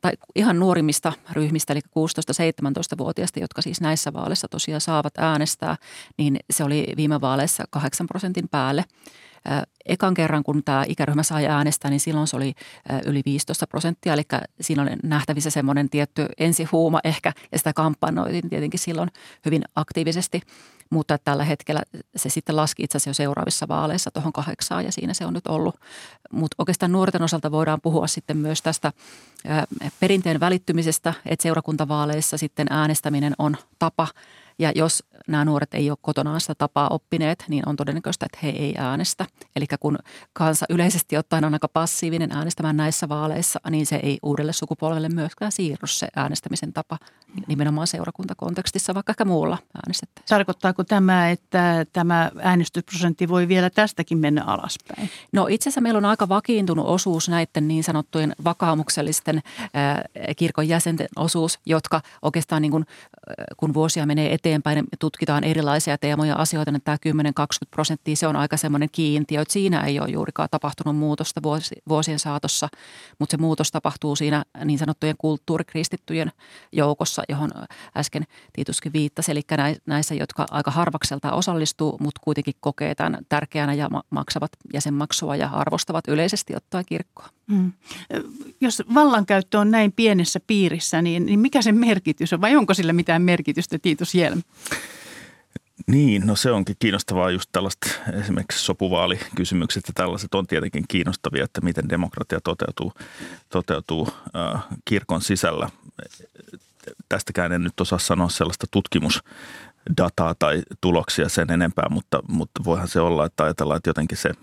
[0.00, 5.76] tai ihan nuorimmista ryhmistä, eli 16-17-vuotiaista, jotka siis näissä vaaleissa tosiaan saavat äänestää,
[6.18, 8.84] niin se oli viime vaaleissa 8 prosentin päälle–
[9.86, 12.54] Ekan kerran, kun tämä ikäryhmä sai äänestää, niin silloin se oli
[13.06, 14.22] yli 15 prosenttia, eli
[14.60, 19.10] siinä oli nähtävissä semmoinen tietty ensihuuma ehkä, ja sitä kampanjoitiin tietenkin silloin
[19.44, 20.40] hyvin aktiivisesti,
[20.90, 21.82] mutta tällä hetkellä
[22.16, 25.46] se sitten laski itse asiassa jo seuraavissa vaaleissa tuohon kahdeksaan, ja siinä se on nyt
[25.46, 25.74] ollut.
[26.32, 28.92] Mutta oikeastaan nuorten osalta voidaan puhua sitten myös tästä
[30.00, 34.08] perinteen välittymisestä, että seurakuntavaaleissa sitten äänestäminen on tapa–
[34.58, 38.48] ja jos nämä nuoret ei ole kotonaan sitä tapaa oppineet, niin on todennäköistä, että he
[38.48, 39.26] ei äänestä.
[39.56, 39.98] Eli kun
[40.32, 45.52] kansa yleisesti ottaen on aika passiivinen äänestämään näissä vaaleissa, niin se ei uudelle sukupolvelle myöskään
[45.52, 46.98] siirry se äänestämisen tapa
[47.46, 50.28] nimenomaan seurakuntakontekstissa, vaikka ehkä muulla äänestettäisiin.
[50.28, 55.10] Tarkoittaako tämä, että tämä äänestysprosentti voi vielä tästäkin mennä alaspäin?
[55.32, 59.42] No itse asiassa meillä on aika vakiintunut osuus näiden niin sanottujen vakaumuksellisten
[60.36, 62.86] kirkon jäsenten osuus, jotka oikeastaan niin kuin,
[63.56, 64.45] kun vuosia menee eteenpäin,
[64.98, 67.08] tutkitaan erilaisia teemoja asioita, niin tämä 10-20
[67.70, 71.40] prosenttia, se on aika semmoinen kiintiö, että siinä ei ole juurikaan tapahtunut muutosta
[71.88, 72.68] vuosien saatossa,
[73.18, 76.32] mutta se muutos tapahtuu siinä niin sanottujen kulttuurikristittyjen
[76.72, 77.50] joukossa, johon
[77.96, 79.42] äsken Tiituskin viittasi, eli
[79.86, 86.08] näissä, jotka aika harvakselta osallistuu, mutta kuitenkin kokee tämän tärkeänä ja maksavat jäsenmaksua ja arvostavat
[86.08, 87.28] yleisesti ottaen kirkkoa.
[87.46, 87.72] Mm.
[88.60, 92.92] Jos vallankäyttö on näin pienessä piirissä, niin, niin mikä sen merkitys on vai onko sillä
[92.92, 94.35] mitään merkitystä, Tiitus Jelm?
[95.86, 97.90] Niin, no se onkin kiinnostavaa just tällaista
[98.22, 102.92] esimerkiksi sopuvaalikysymykset ja tällaiset on tietenkin kiinnostavia, että miten demokratia toteutuu,
[103.48, 105.70] toteutuu äh, kirkon sisällä.
[107.08, 113.00] Tästäkään en nyt osaa sanoa sellaista tutkimusdataa tai tuloksia sen enempää, mutta, mutta voihan se
[113.00, 114.30] olla, että ajatellaan, että jotenkin se–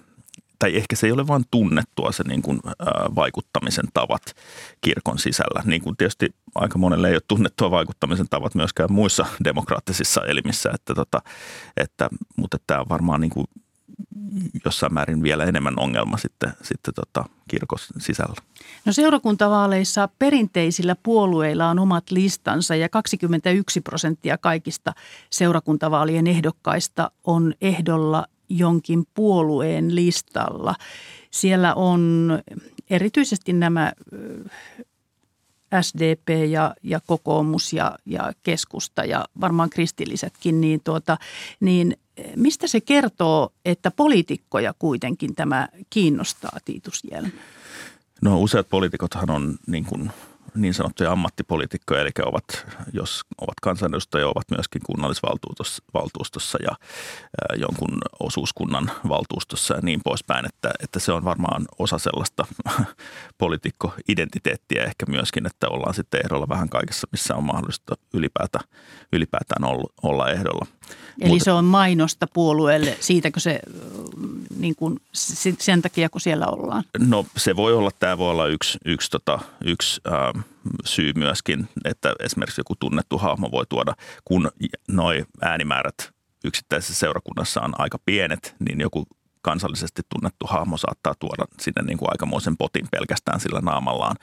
[0.64, 2.74] tai ehkä se ei ole vain tunnettua se niin kuin, ä,
[3.16, 4.22] vaikuttamisen tavat
[4.82, 5.62] kirkon sisällä.
[5.66, 10.96] Niin kuin tietysti aika monelle ei ole tunnettua vaikuttamisen tavat myöskään muissa demokraattisissa elimissä, että,
[10.96, 11.22] tota,
[11.78, 13.46] että, mutta tämä on varmaan niin kuin
[14.66, 18.36] jossain määrin vielä enemmän ongelma sitten, sitten tota, kirkon sisällä.
[18.86, 24.94] No seurakuntavaaleissa perinteisillä puolueilla on omat listansa ja 21 prosenttia kaikista
[25.30, 30.76] seurakuntavaalien ehdokkaista on ehdolla jonkin puolueen listalla.
[31.32, 32.32] Siellä on
[32.90, 33.94] erityisesti nämä
[35.82, 41.18] SDP ja, ja kokoomus ja, ja keskusta ja varmaan kristillisetkin, niin, tuota,
[41.60, 41.98] niin
[42.36, 47.32] mistä se kertoo, että poliitikkoja kuitenkin tämä kiinnostaa, Tiitus Jelm?
[48.22, 50.12] No useat poliitikothan on niin kuin
[50.56, 56.76] niin sanottuja ammattipoliitikkoja, eli ovat, jos ovat kansanedustajia, ovat myöskin kunnallisvaltuustossa ja
[57.56, 62.46] jonkun osuuskunnan valtuustossa ja niin poispäin, että, että se on varmaan osa sellaista
[63.38, 68.66] poliitikkoidentiteettiä ehkä myöskin, että ollaan sitten ehdolla vähän kaikessa, missä on mahdollista ylipäätään,
[69.14, 69.64] ylipäätään
[70.04, 70.66] olla ehdolla.
[71.22, 73.60] Eli Mutta, se on mainosta puolueelle, siitäkö se
[74.58, 75.00] niin kuin
[75.60, 76.84] sen takia, kun siellä ollaan?
[77.00, 80.44] No se voi olla, tämä voi olla yksi, yksi, tota, yksi äh,
[80.86, 83.94] syy myöskin, että esimerkiksi joku tunnettu hahmo voi tuoda,
[84.26, 84.52] kun
[84.88, 86.14] noi äänimäärät
[86.44, 89.08] yksittäisessä seurakunnassa on aika pienet, niin joku
[89.42, 94.16] kansallisesti tunnettu hahmo saattaa tuoda sinne niin kuin aikamoisen potin pelkästään sillä naamallaan.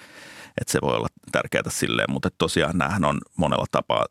[0.60, 4.06] Että se voi olla tärkeää silleen, mutta tosiaan näähän on monella tapaa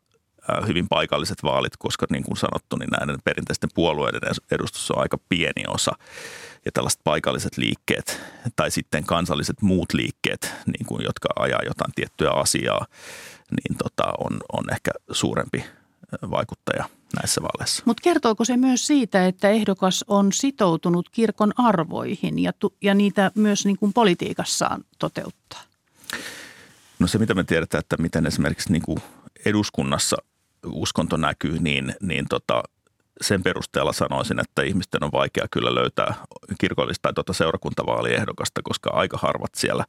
[0.66, 4.20] hyvin paikalliset vaalit, koska niin kuin sanottu, niin näiden perinteisten puolueiden
[4.50, 5.92] edustus on aika pieni osa.
[6.64, 8.20] Ja tällaiset paikalliset liikkeet
[8.56, 12.86] tai sitten kansalliset muut liikkeet, niin kuin, jotka ajaa jotain tiettyä asiaa,
[13.50, 15.64] niin tota, on, on ehkä suurempi
[16.30, 16.84] vaikuttaja
[17.16, 17.82] näissä vaaleissa.
[17.86, 23.30] Mutta kertooko se myös siitä, että ehdokas on sitoutunut kirkon arvoihin ja, tu- ja niitä
[23.34, 25.60] myös niin kuin politiikassaan toteuttaa?
[26.98, 28.98] No se, mitä me tiedetään, että miten esimerkiksi niin kuin
[29.44, 30.16] eduskunnassa
[30.66, 32.62] uskonto näkyy, niin, niin tota,
[33.20, 36.14] sen perusteella sanoisin, että ihmisten on vaikea kyllä löytää
[36.60, 39.84] kirkollista tai tuota seurakuntavaaliehdokasta, koska aika harvat siellä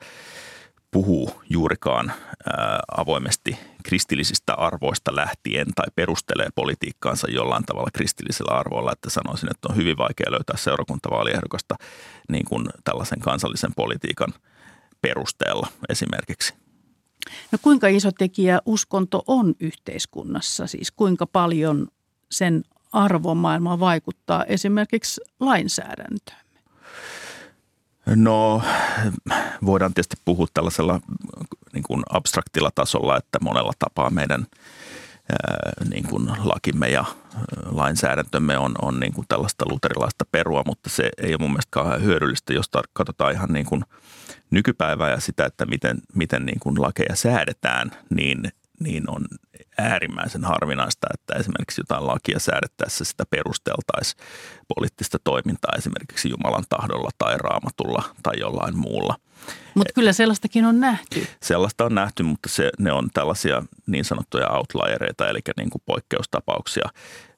[0.91, 2.11] puhuu juurikaan
[2.45, 9.67] ää, avoimesti kristillisistä arvoista lähtien tai perustelee politiikkaansa jollain tavalla kristillisellä arvoilla, että sanoisin, että
[9.69, 11.75] on hyvin vaikea löytää seurakuntavaaliehdokasta
[12.29, 14.33] niin kuin tällaisen kansallisen politiikan
[15.01, 16.60] perusteella esimerkiksi.
[17.51, 20.67] No kuinka iso tekijä uskonto on yhteiskunnassa?
[20.67, 21.87] Siis kuinka paljon
[22.31, 26.41] sen arvomaailma vaikuttaa esimerkiksi lainsäädäntöön?
[28.05, 28.61] No
[29.65, 31.01] voidaan tietysti puhua tällaisella
[31.73, 34.47] niin kuin abstraktilla tasolla, että monella tapaa meidän
[35.89, 37.05] niin kuin lakimme ja
[37.65, 42.03] lainsäädäntömme on, on niin kuin tällaista luterilaista perua, mutta se ei ole mun mielestä kauhean
[42.03, 43.83] hyödyllistä, jos katsotaan ihan niin kuin
[44.51, 49.25] nykypäivää ja sitä, että miten, miten niin kuin lakeja säädetään, niin, niin on
[49.77, 54.23] äärimmäisen harvinaista, että esimerkiksi jotain lakia säädettäessä sitä perusteltaisiin
[54.75, 59.15] poliittista toimintaa esimerkiksi Jumalan tahdolla tai raamatulla tai jollain muulla.
[59.75, 61.27] Mutta kyllä sellaistakin on nähty.
[61.43, 66.89] Sellaista on nähty, mutta se, ne on tällaisia niin sanottuja outliereita, eli niin kuin poikkeustapauksia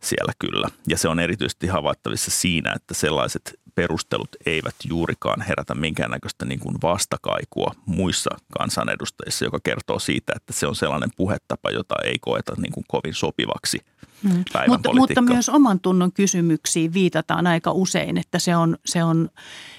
[0.01, 0.68] siellä kyllä.
[0.88, 6.76] Ja se on erityisesti havaittavissa siinä, että sellaiset perustelut eivät juurikaan herätä minkäännäköistä niin kuin
[6.84, 8.30] vastakaikua muissa
[8.60, 13.14] kansanedustajissa, joka kertoo siitä, että se on sellainen puhetapa, jota ei koeta niin kuin kovin
[13.14, 13.80] sopivaksi
[14.24, 14.43] hmm.
[14.68, 19.30] mutta, mutta myös oman tunnon kysymyksiin viitataan aika usein, että se on, se on,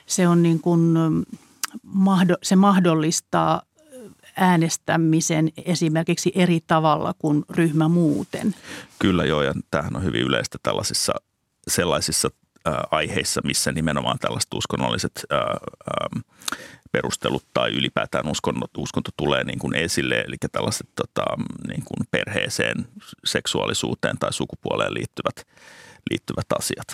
[0.06, 0.96] se on niin kuin,
[2.42, 3.62] se mahdollistaa
[4.36, 8.54] äänestämisen esimerkiksi eri tavalla kuin ryhmä muuten.
[8.98, 11.12] Kyllä joo, ja tämähän on hyvin yleistä tällaisissa
[11.68, 12.28] sellaisissa
[12.90, 15.24] aiheissa, missä nimenomaan tällaiset uskonnolliset
[16.92, 21.24] perustelut tai ylipäätään uskonto, uskonto tulee niin kuin esille, eli tällaiset tota,
[21.68, 22.88] niin kuin perheeseen,
[23.24, 25.46] seksuaalisuuteen tai sukupuoleen liittyvät,
[26.10, 26.86] liittyvät asiat.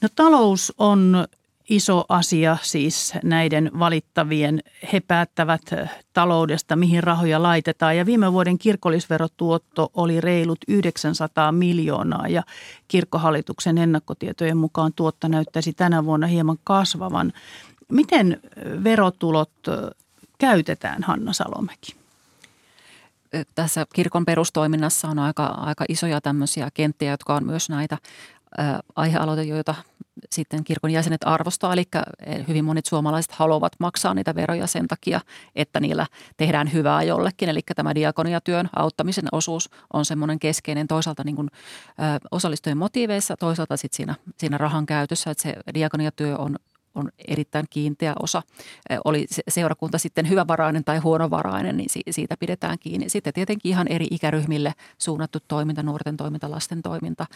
[0.00, 1.26] No talous on
[1.70, 4.60] iso asia siis näiden valittavien.
[4.92, 5.62] He päättävät
[6.12, 7.96] taloudesta, mihin rahoja laitetaan.
[7.96, 12.42] Ja viime vuoden kirkollisverotuotto oli reilut 900 miljoonaa ja
[12.88, 17.32] kirkkohallituksen ennakkotietojen mukaan tuotta näyttäisi tänä vuonna hieman kasvavan.
[17.88, 18.40] Miten
[18.84, 19.50] verotulot
[20.38, 21.96] käytetään, Hanna Salomäki?
[23.54, 27.98] Tässä kirkon perustoiminnassa on aika, aika isoja tämmöisiä kenttiä, jotka on myös näitä
[28.96, 29.74] aihealoita, joita
[30.32, 31.84] sitten kirkon jäsenet arvostaa, eli
[32.48, 35.20] hyvin monet suomalaiset haluavat maksaa niitä veroja sen takia,
[35.54, 37.48] että niillä tehdään hyvää jollekin.
[37.48, 41.48] Eli tämä diakoniatyön auttamisen osuus on semmoinen keskeinen toisaalta niin kuin,
[41.88, 46.56] ö, osallistujien motiiveissa, toisaalta sitten siinä, siinä rahan käytössä, että se diakoniatyö on
[46.96, 48.42] on erittäin kiinteä osa.
[49.04, 53.08] Oli seurakunta sitten hyvävarainen tai huonovarainen, niin siitä pidetään kiinni.
[53.08, 57.26] Sitten tietenkin ihan eri ikäryhmille suunnattu toiminta, nuorten toiminta, lasten toiminta.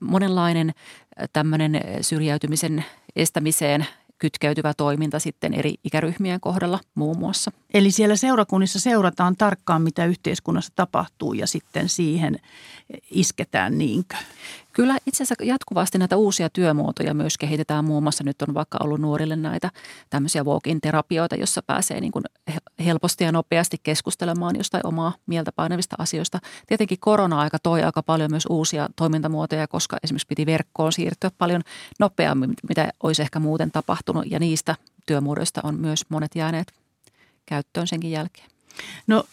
[0.00, 0.72] Monenlainen
[1.32, 2.84] tämmöinen syrjäytymisen
[3.16, 3.86] estämiseen
[4.18, 7.52] kytkeytyvä toiminta sitten eri ikäryhmien kohdalla muun muassa.
[7.74, 12.36] Eli siellä seurakunnissa seurataan tarkkaan, mitä yhteiskunnassa tapahtuu ja sitten siihen
[13.10, 14.16] isketään niinkö?
[14.72, 17.84] Kyllä itse asiassa jatkuvasti näitä uusia työmuotoja myös kehitetään.
[17.84, 19.70] Muun muassa nyt on vaikka ollut nuorille näitä
[20.10, 22.24] tämmöisiä walk-in terapioita, jossa pääsee niin kuin
[22.84, 26.38] helposti ja nopeasti keskustelemaan jostain omaa mieltä painavista asioista.
[26.66, 31.62] Tietenkin korona-aika toi aika paljon myös uusia toimintamuotoja, koska esimerkiksi piti verkkoon siirtyä paljon
[32.00, 34.24] nopeammin, mitä olisi ehkä muuten tapahtunut.
[34.30, 36.83] Ja niistä työmuodoista on myös monet jääneet
[37.46, 38.50] käyttöön senkin jälkeen.
[39.06, 39.24] No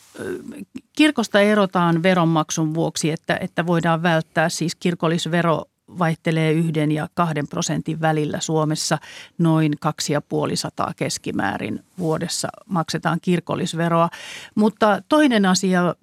[0.95, 5.65] kirkosta erotaan veronmaksun vuoksi, että, että voidaan välttää siis kirkollisvero
[5.99, 8.97] vaihtelee yhden ja kahden prosentin välillä Suomessa
[9.37, 14.09] noin kaksi ja puoli sataa keskimäärin vuodessa maksetaan kirkollisveroa.
[14.55, 15.95] Mutta toinen asia,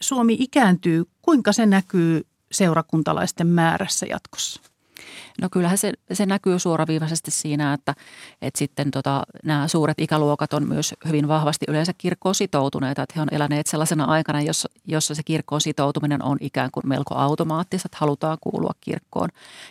[0.00, 4.73] Suomi ikääntyy, kuinka se näkyy seurakuntalaisten määrässä jatkossa?
[5.42, 7.94] No kyllähän se, se näkyy suoraviivaisesti siinä, että,
[8.42, 13.02] että sitten tota, nämä suuret ikäluokat on myös hyvin vahvasti yleensä kirkkoon sitoutuneita.
[13.02, 17.14] Että he on eläneet sellaisena aikana, jossa, jossa se kirkkoon sitoutuminen on ikään kuin melko
[17.14, 19.28] automaattista, että halutaan kuulua kirkkoon.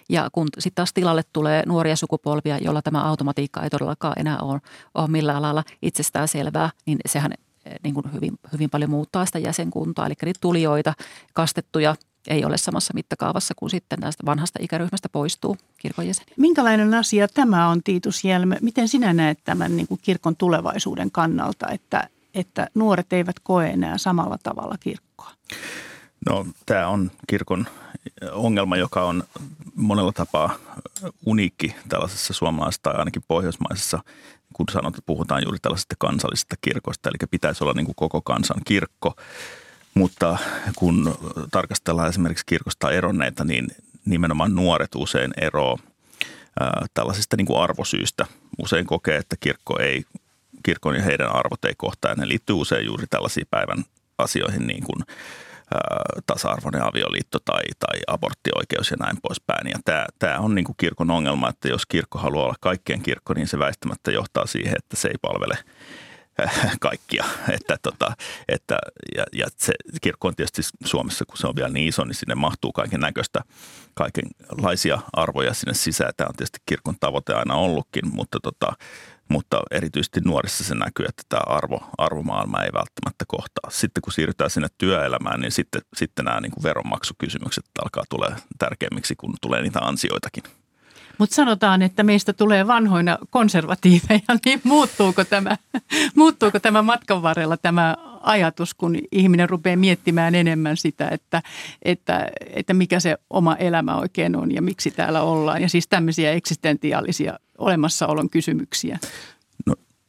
[0.09, 4.61] Ja kun sitten taas tilalle tulee nuoria sukupolvia, joilla tämä automatiikka ei todellakaan enää ole,
[4.95, 7.33] ole millään lailla itsestään selvää, niin sehän
[7.65, 10.05] eh, niin kuin hyvin, hyvin paljon muuttaa sitä jäsenkuntaa.
[10.05, 10.93] Eli niitä tulijoita,
[11.33, 11.95] kastettuja
[12.27, 16.33] ei ole samassa mittakaavassa kuin sitten tästä vanhasta ikäryhmästä poistuu kirkon jäseniä.
[16.37, 18.57] Minkälainen asia tämä on, Tiitus Jelme?
[18.61, 23.97] Miten sinä näet tämän niin kuin kirkon tulevaisuuden kannalta, että, että nuoret eivät koe enää
[23.97, 25.31] samalla tavalla kirkkoa?
[26.29, 27.67] No tämä on kirkon
[28.31, 29.23] ongelma, joka on
[29.75, 30.55] monella tapaa
[31.25, 33.99] uniikki tällaisessa suomalaisessa tai ainakin pohjoismaisessa,
[34.53, 39.15] kun sanot, puhutaan juuri tällaisesta kansallisesta kirkosta, eli pitäisi olla niin kuin koko kansan kirkko.
[39.93, 40.37] Mutta
[40.75, 41.15] kun
[41.51, 43.67] tarkastellaan esimerkiksi kirkosta eronneita, niin
[44.05, 45.79] nimenomaan nuoret usein eroo
[46.93, 48.25] tällaisista niin kuin arvosyistä.
[48.59, 50.03] Usein kokee, että kirkko ei,
[50.63, 52.11] kirkon ja heidän arvot ei kohtaa.
[52.11, 53.83] Ja ne liittyy usein juuri tällaisiin päivän
[54.17, 55.03] asioihin niin kuin
[56.25, 59.67] tasa-arvoinen avioliitto tai, tai aborttioikeus ja näin poispäin.
[59.67, 63.33] Ja tämä, tämä on niin kuin kirkon ongelma, että jos kirkko haluaa olla kaikkien kirkko,
[63.33, 65.57] niin se väistämättä johtaa siihen, että se ei palvele
[66.79, 67.25] kaikkia.
[67.49, 68.13] Että, tota,
[68.47, 68.77] että,
[69.15, 72.35] ja, ja se kirkko on tietysti Suomessa, kun se on vielä niin iso, niin sinne
[72.35, 73.41] mahtuu kaiken näköistä,
[73.93, 76.13] kaikenlaisia arvoja sinne sisään.
[76.17, 78.73] Tämä on tietysti kirkon tavoite aina ollutkin, mutta, tota,
[79.29, 83.69] mutta erityisesti nuorissa se näkyy, että tämä arvo, arvomaailma ei välttämättä kohtaa.
[83.69, 89.15] Sitten kun siirrytään sinne työelämään, niin sitten, sitten nämä niin kuin veronmaksukysymykset alkaa tulee tärkeimmiksi,
[89.15, 90.43] kun tulee niitä ansioitakin.
[91.17, 95.57] Mutta sanotaan, että meistä tulee vanhoina konservatiiveja, niin muuttuuko tämä,
[96.15, 101.41] muuttuuko tämä matkan varrella tämä ajatus, kun ihminen rupeaa miettimään enemmän sitä, että,
[101.81, 105.61] että, että mikä se oma elämä oikein on ja miksi täällä ollaan.
[105.61, 108.99] Ja siis tämmöisiä eksistentiaalisia olemassaolon kysymyksiä.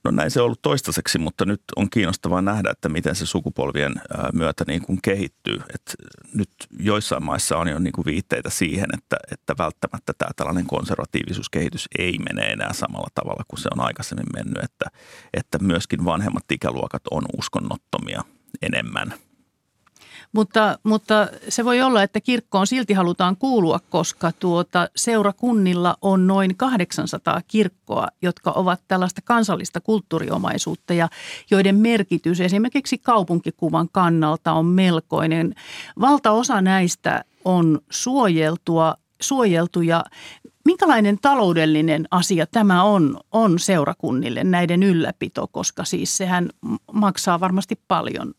[0.05, 3.95] No näin se on ollut toistaiseksi, mutta nyt on kiinnostavaa nähdä, että miten se sukupolvien
[4.33, 5.61] myötä niin kuin kehittyy.
[5.75, 5.95] Et
[6.35, 11.89] nyt joissain maissa on jo niin kuin viitteitä siihen, että, että välttämättä tämä tällainen konservatiivisuuskehitys
[11.99, 14.87] ei mene enää samalla tavalla kuin se on aikaisemmin mennyt, että,
[15.35, 18.23] että myöskin vanhemmat ikäluokat on uskonnottomia
[18.63, 19.15] enemmän–
[20.35, 26.57] mutta, mutta se voi olla, että kirkkoon silti halutaan kuulua, koska tuota seurakunnilla on noin
[26.57, 31.09] 800 kirkkoa, jotka ovat tällaista kansallista kulttuuriomaisuutta ja
[31.51, 35.55] joiden merkitys esimerkiksi kaupunkikuvan kannalta on melkoinen.
[36.01, 40.05] Valtaosa näistä on suojeltua, suojeltuja.
[40.65, 46.49] Minkälainen taloudellinen asia tämä on, on seurakunnille näiden ylläpito, koska siis sehän
[46.93, 48.35] maksaa varmasti paljon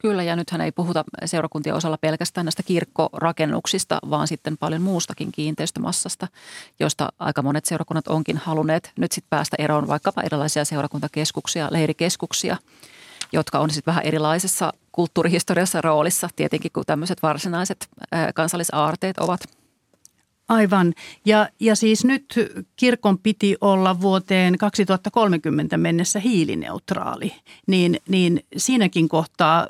[0.00, 6.28] Kyllä, ja nythän ei puhuta seurakuntien osalla pelkästään näistä kirkkorakennuksista, vaan sitten paljon muustakin kiinteistömassasta,
[6.80, 12.56] josta aika monet seurakunnat onkin halunneet nyt sitten päästä eroon vaikkapa erilaisia seurakuntakeskuksia, leirikeskuksia,
[13.32, 16.28] jotka on sitten vähän erilaisessa kulttuurihistoriassa roolissa.
[16.36, 17.88] Tietenkin kuin tämmöiset varsinaiset
[18.34, 19.40] kansallisaarteet ovat–
[20.50, 20.94] Aivan.
[21.24, 22.34] Ja, ja siis nyt
[22.76, 27.32] kirkon piti olla vuoteen 2030 mennessä hiilineutraali,
[27.66, 29.68] niin, niin siinäkin kohtaa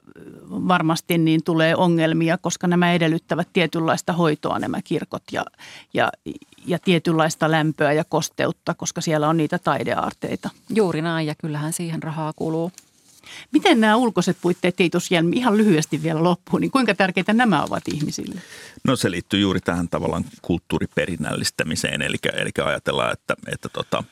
[0.51, 5.45] varmasti niin tulee ongelmia, koska nämä edellyttävät tietynlaista hoitoa nämä kirkot ja,
[5.95, 6.13] ja,
[6.67, 10.51] ja tietynlaista lämpöä ja kosteutta, koska siellä on niitä taideaarteita.
[10.75, 12.73] Juuri näin ja kyllähän siihen rahaa kuluu.
[13.53, 14.77] Miten nämä ulkoiset puitteet,
[15.11, 18.41] Jelmi, ihan lyhyesti vielä loppuun, niin kuinka tärkeitä nämä ovat ihmisille?
[18.85, 24.05] No se liittyy juuri tähän tavallaan kulttuuriperinnällistämiseen, eli, eli ajatellaan, että, että, tota,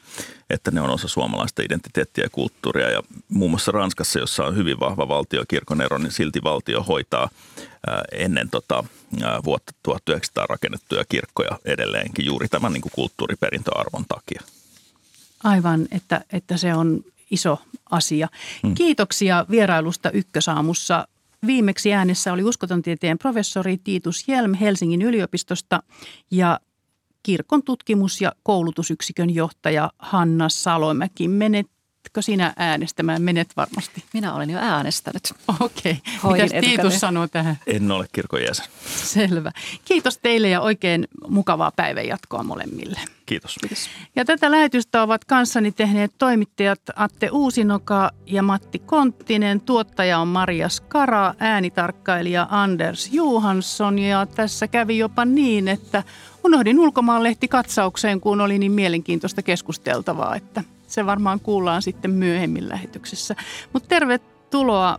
[0.51, 2.91] että ne on osa suomalaista identiteettiä ja kulttuuria.
[2.91, 7.31] Ja muun muassa Ranskassa, jossa on hyvin vahva valtiokirkon ero, niin silti valtio hoitaa
[8.13, 8.85] ennen tota,
[9.45, 14.43] vuotta 1900 rakennettuja kirkkoja edelleenkin juuri tämän niin kuin kulttuuriperintöarvon takia.
[15.45, 17.59] Aivan, että, että se on iso
[17.91, 18.29] asia.
[18.63, 18.75] Hmm.
[18.75, 21.09] Kiitoksia vierailusta Ykkösaamussa.
[21.47, 25.83] Viimeksi äänessä oli uskoton tieteen professori Tiitus Jelm Helsingin yliopistosta
[26.31, 26.61] ja
[27.23, 31.29] kirkon tutkimus- ja koulutusyksikön johtaja Hanna Salomäki.
[31.29, 31.67] Menet
[32.09, 33.23] Menetkö sinä äänestämään?
[33.23, 34.05] Menet varmasti.
[34.13, 35.35] Minä olen jo äänestänyt.
[35.61, 36.03] Okei.
[36.25, 36.43] Okay.
[36.43, 37.59] Mitä Tiitus sanoo tähän?
[37.67, 38.67] En ole kirkon jäsen.
[38.87, 39.53] Selvä.
[39.85, 43.01] Kiitos teille ja oikein mukavaa päivänjatkoa molemmille.
[43.27, 43.57] Kiitos.
[43.61, 43.91] Kiitos.
[44.17, 49.61] Ja tätä lähetystä ovat kanssani tehneet toimittajat Atte Uusinoka ja Matti Konttinen.
[49.61, 56.03] Tuottaja on Maria Skara, äänitarkkailija Anders Johansson ja tässä kävi jopa niin, että
[56.45, 63.37] unohdin ulkomaanlehti katsaukseen, kun oli niin mielenkiintoista keskusteltavaa, että se varmaan kuullaan sitten myöhemmin lähetyksessä.
[63.73, 64.99] Mutta tervetuloa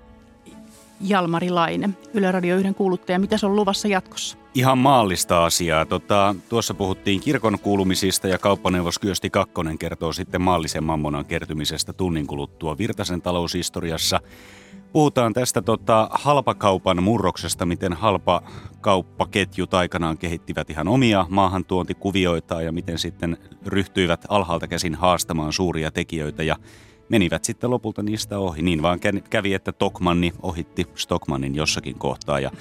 [1.01, 1.89] Jalmari Laine.
[2.13, 4.37] Yle Radio 1 kuuluttaja, mitä on luvassa jatkossa?
[4.53, 5.85] Ihan maallista asiaa.
[5.85, 12.27] Tota, tuossa puhuttiin kirkon kuulumisista ja kauppaneuvos Kyösti Kakkonen kertoo sitten maallisen mammonan kertymisestä tunnin
[12.27, 14.19] kuluttua Virtasen taloushistoriassa.
[14.93, 17.93] Puhutaan tästä tota, halpakaupan murroksesta, miten
[18.79, 26.43] halpakauppaketjut aikanaan kehittivät ihan omia maahantuontikuvioita ja miten sitten ryhtyivät alhaalta käsin haastamaan suuria tekijöitä
[26.43, 26.55] ja
[27.09, 28.61] menivät sitten lopulta niistä ohi.
[28.61, 28.99] Niin vaan
[29.29, 32.51] kävi, että Tokmanni ohitti Stockmannin jossakin kohtaa ja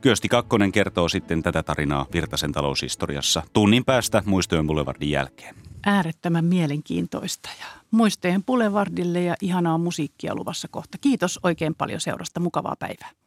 [0.00, 5.54] Kyösti Kakkonen kertoo sitten tätä tarinaa Virtasen taloushistoriassa tunnin päästä Muistojen Boulevardin jälkeen.
[5.86, 10.98] Äärettömän mielenkiintoista ja Muistojen Boulevardille ja ihanaa musiikkia luvassa kohta.
[11.00, 12.40] Kiitos oikein paljon seurasta.
[12.40, 13.21] Mukavaa päivää.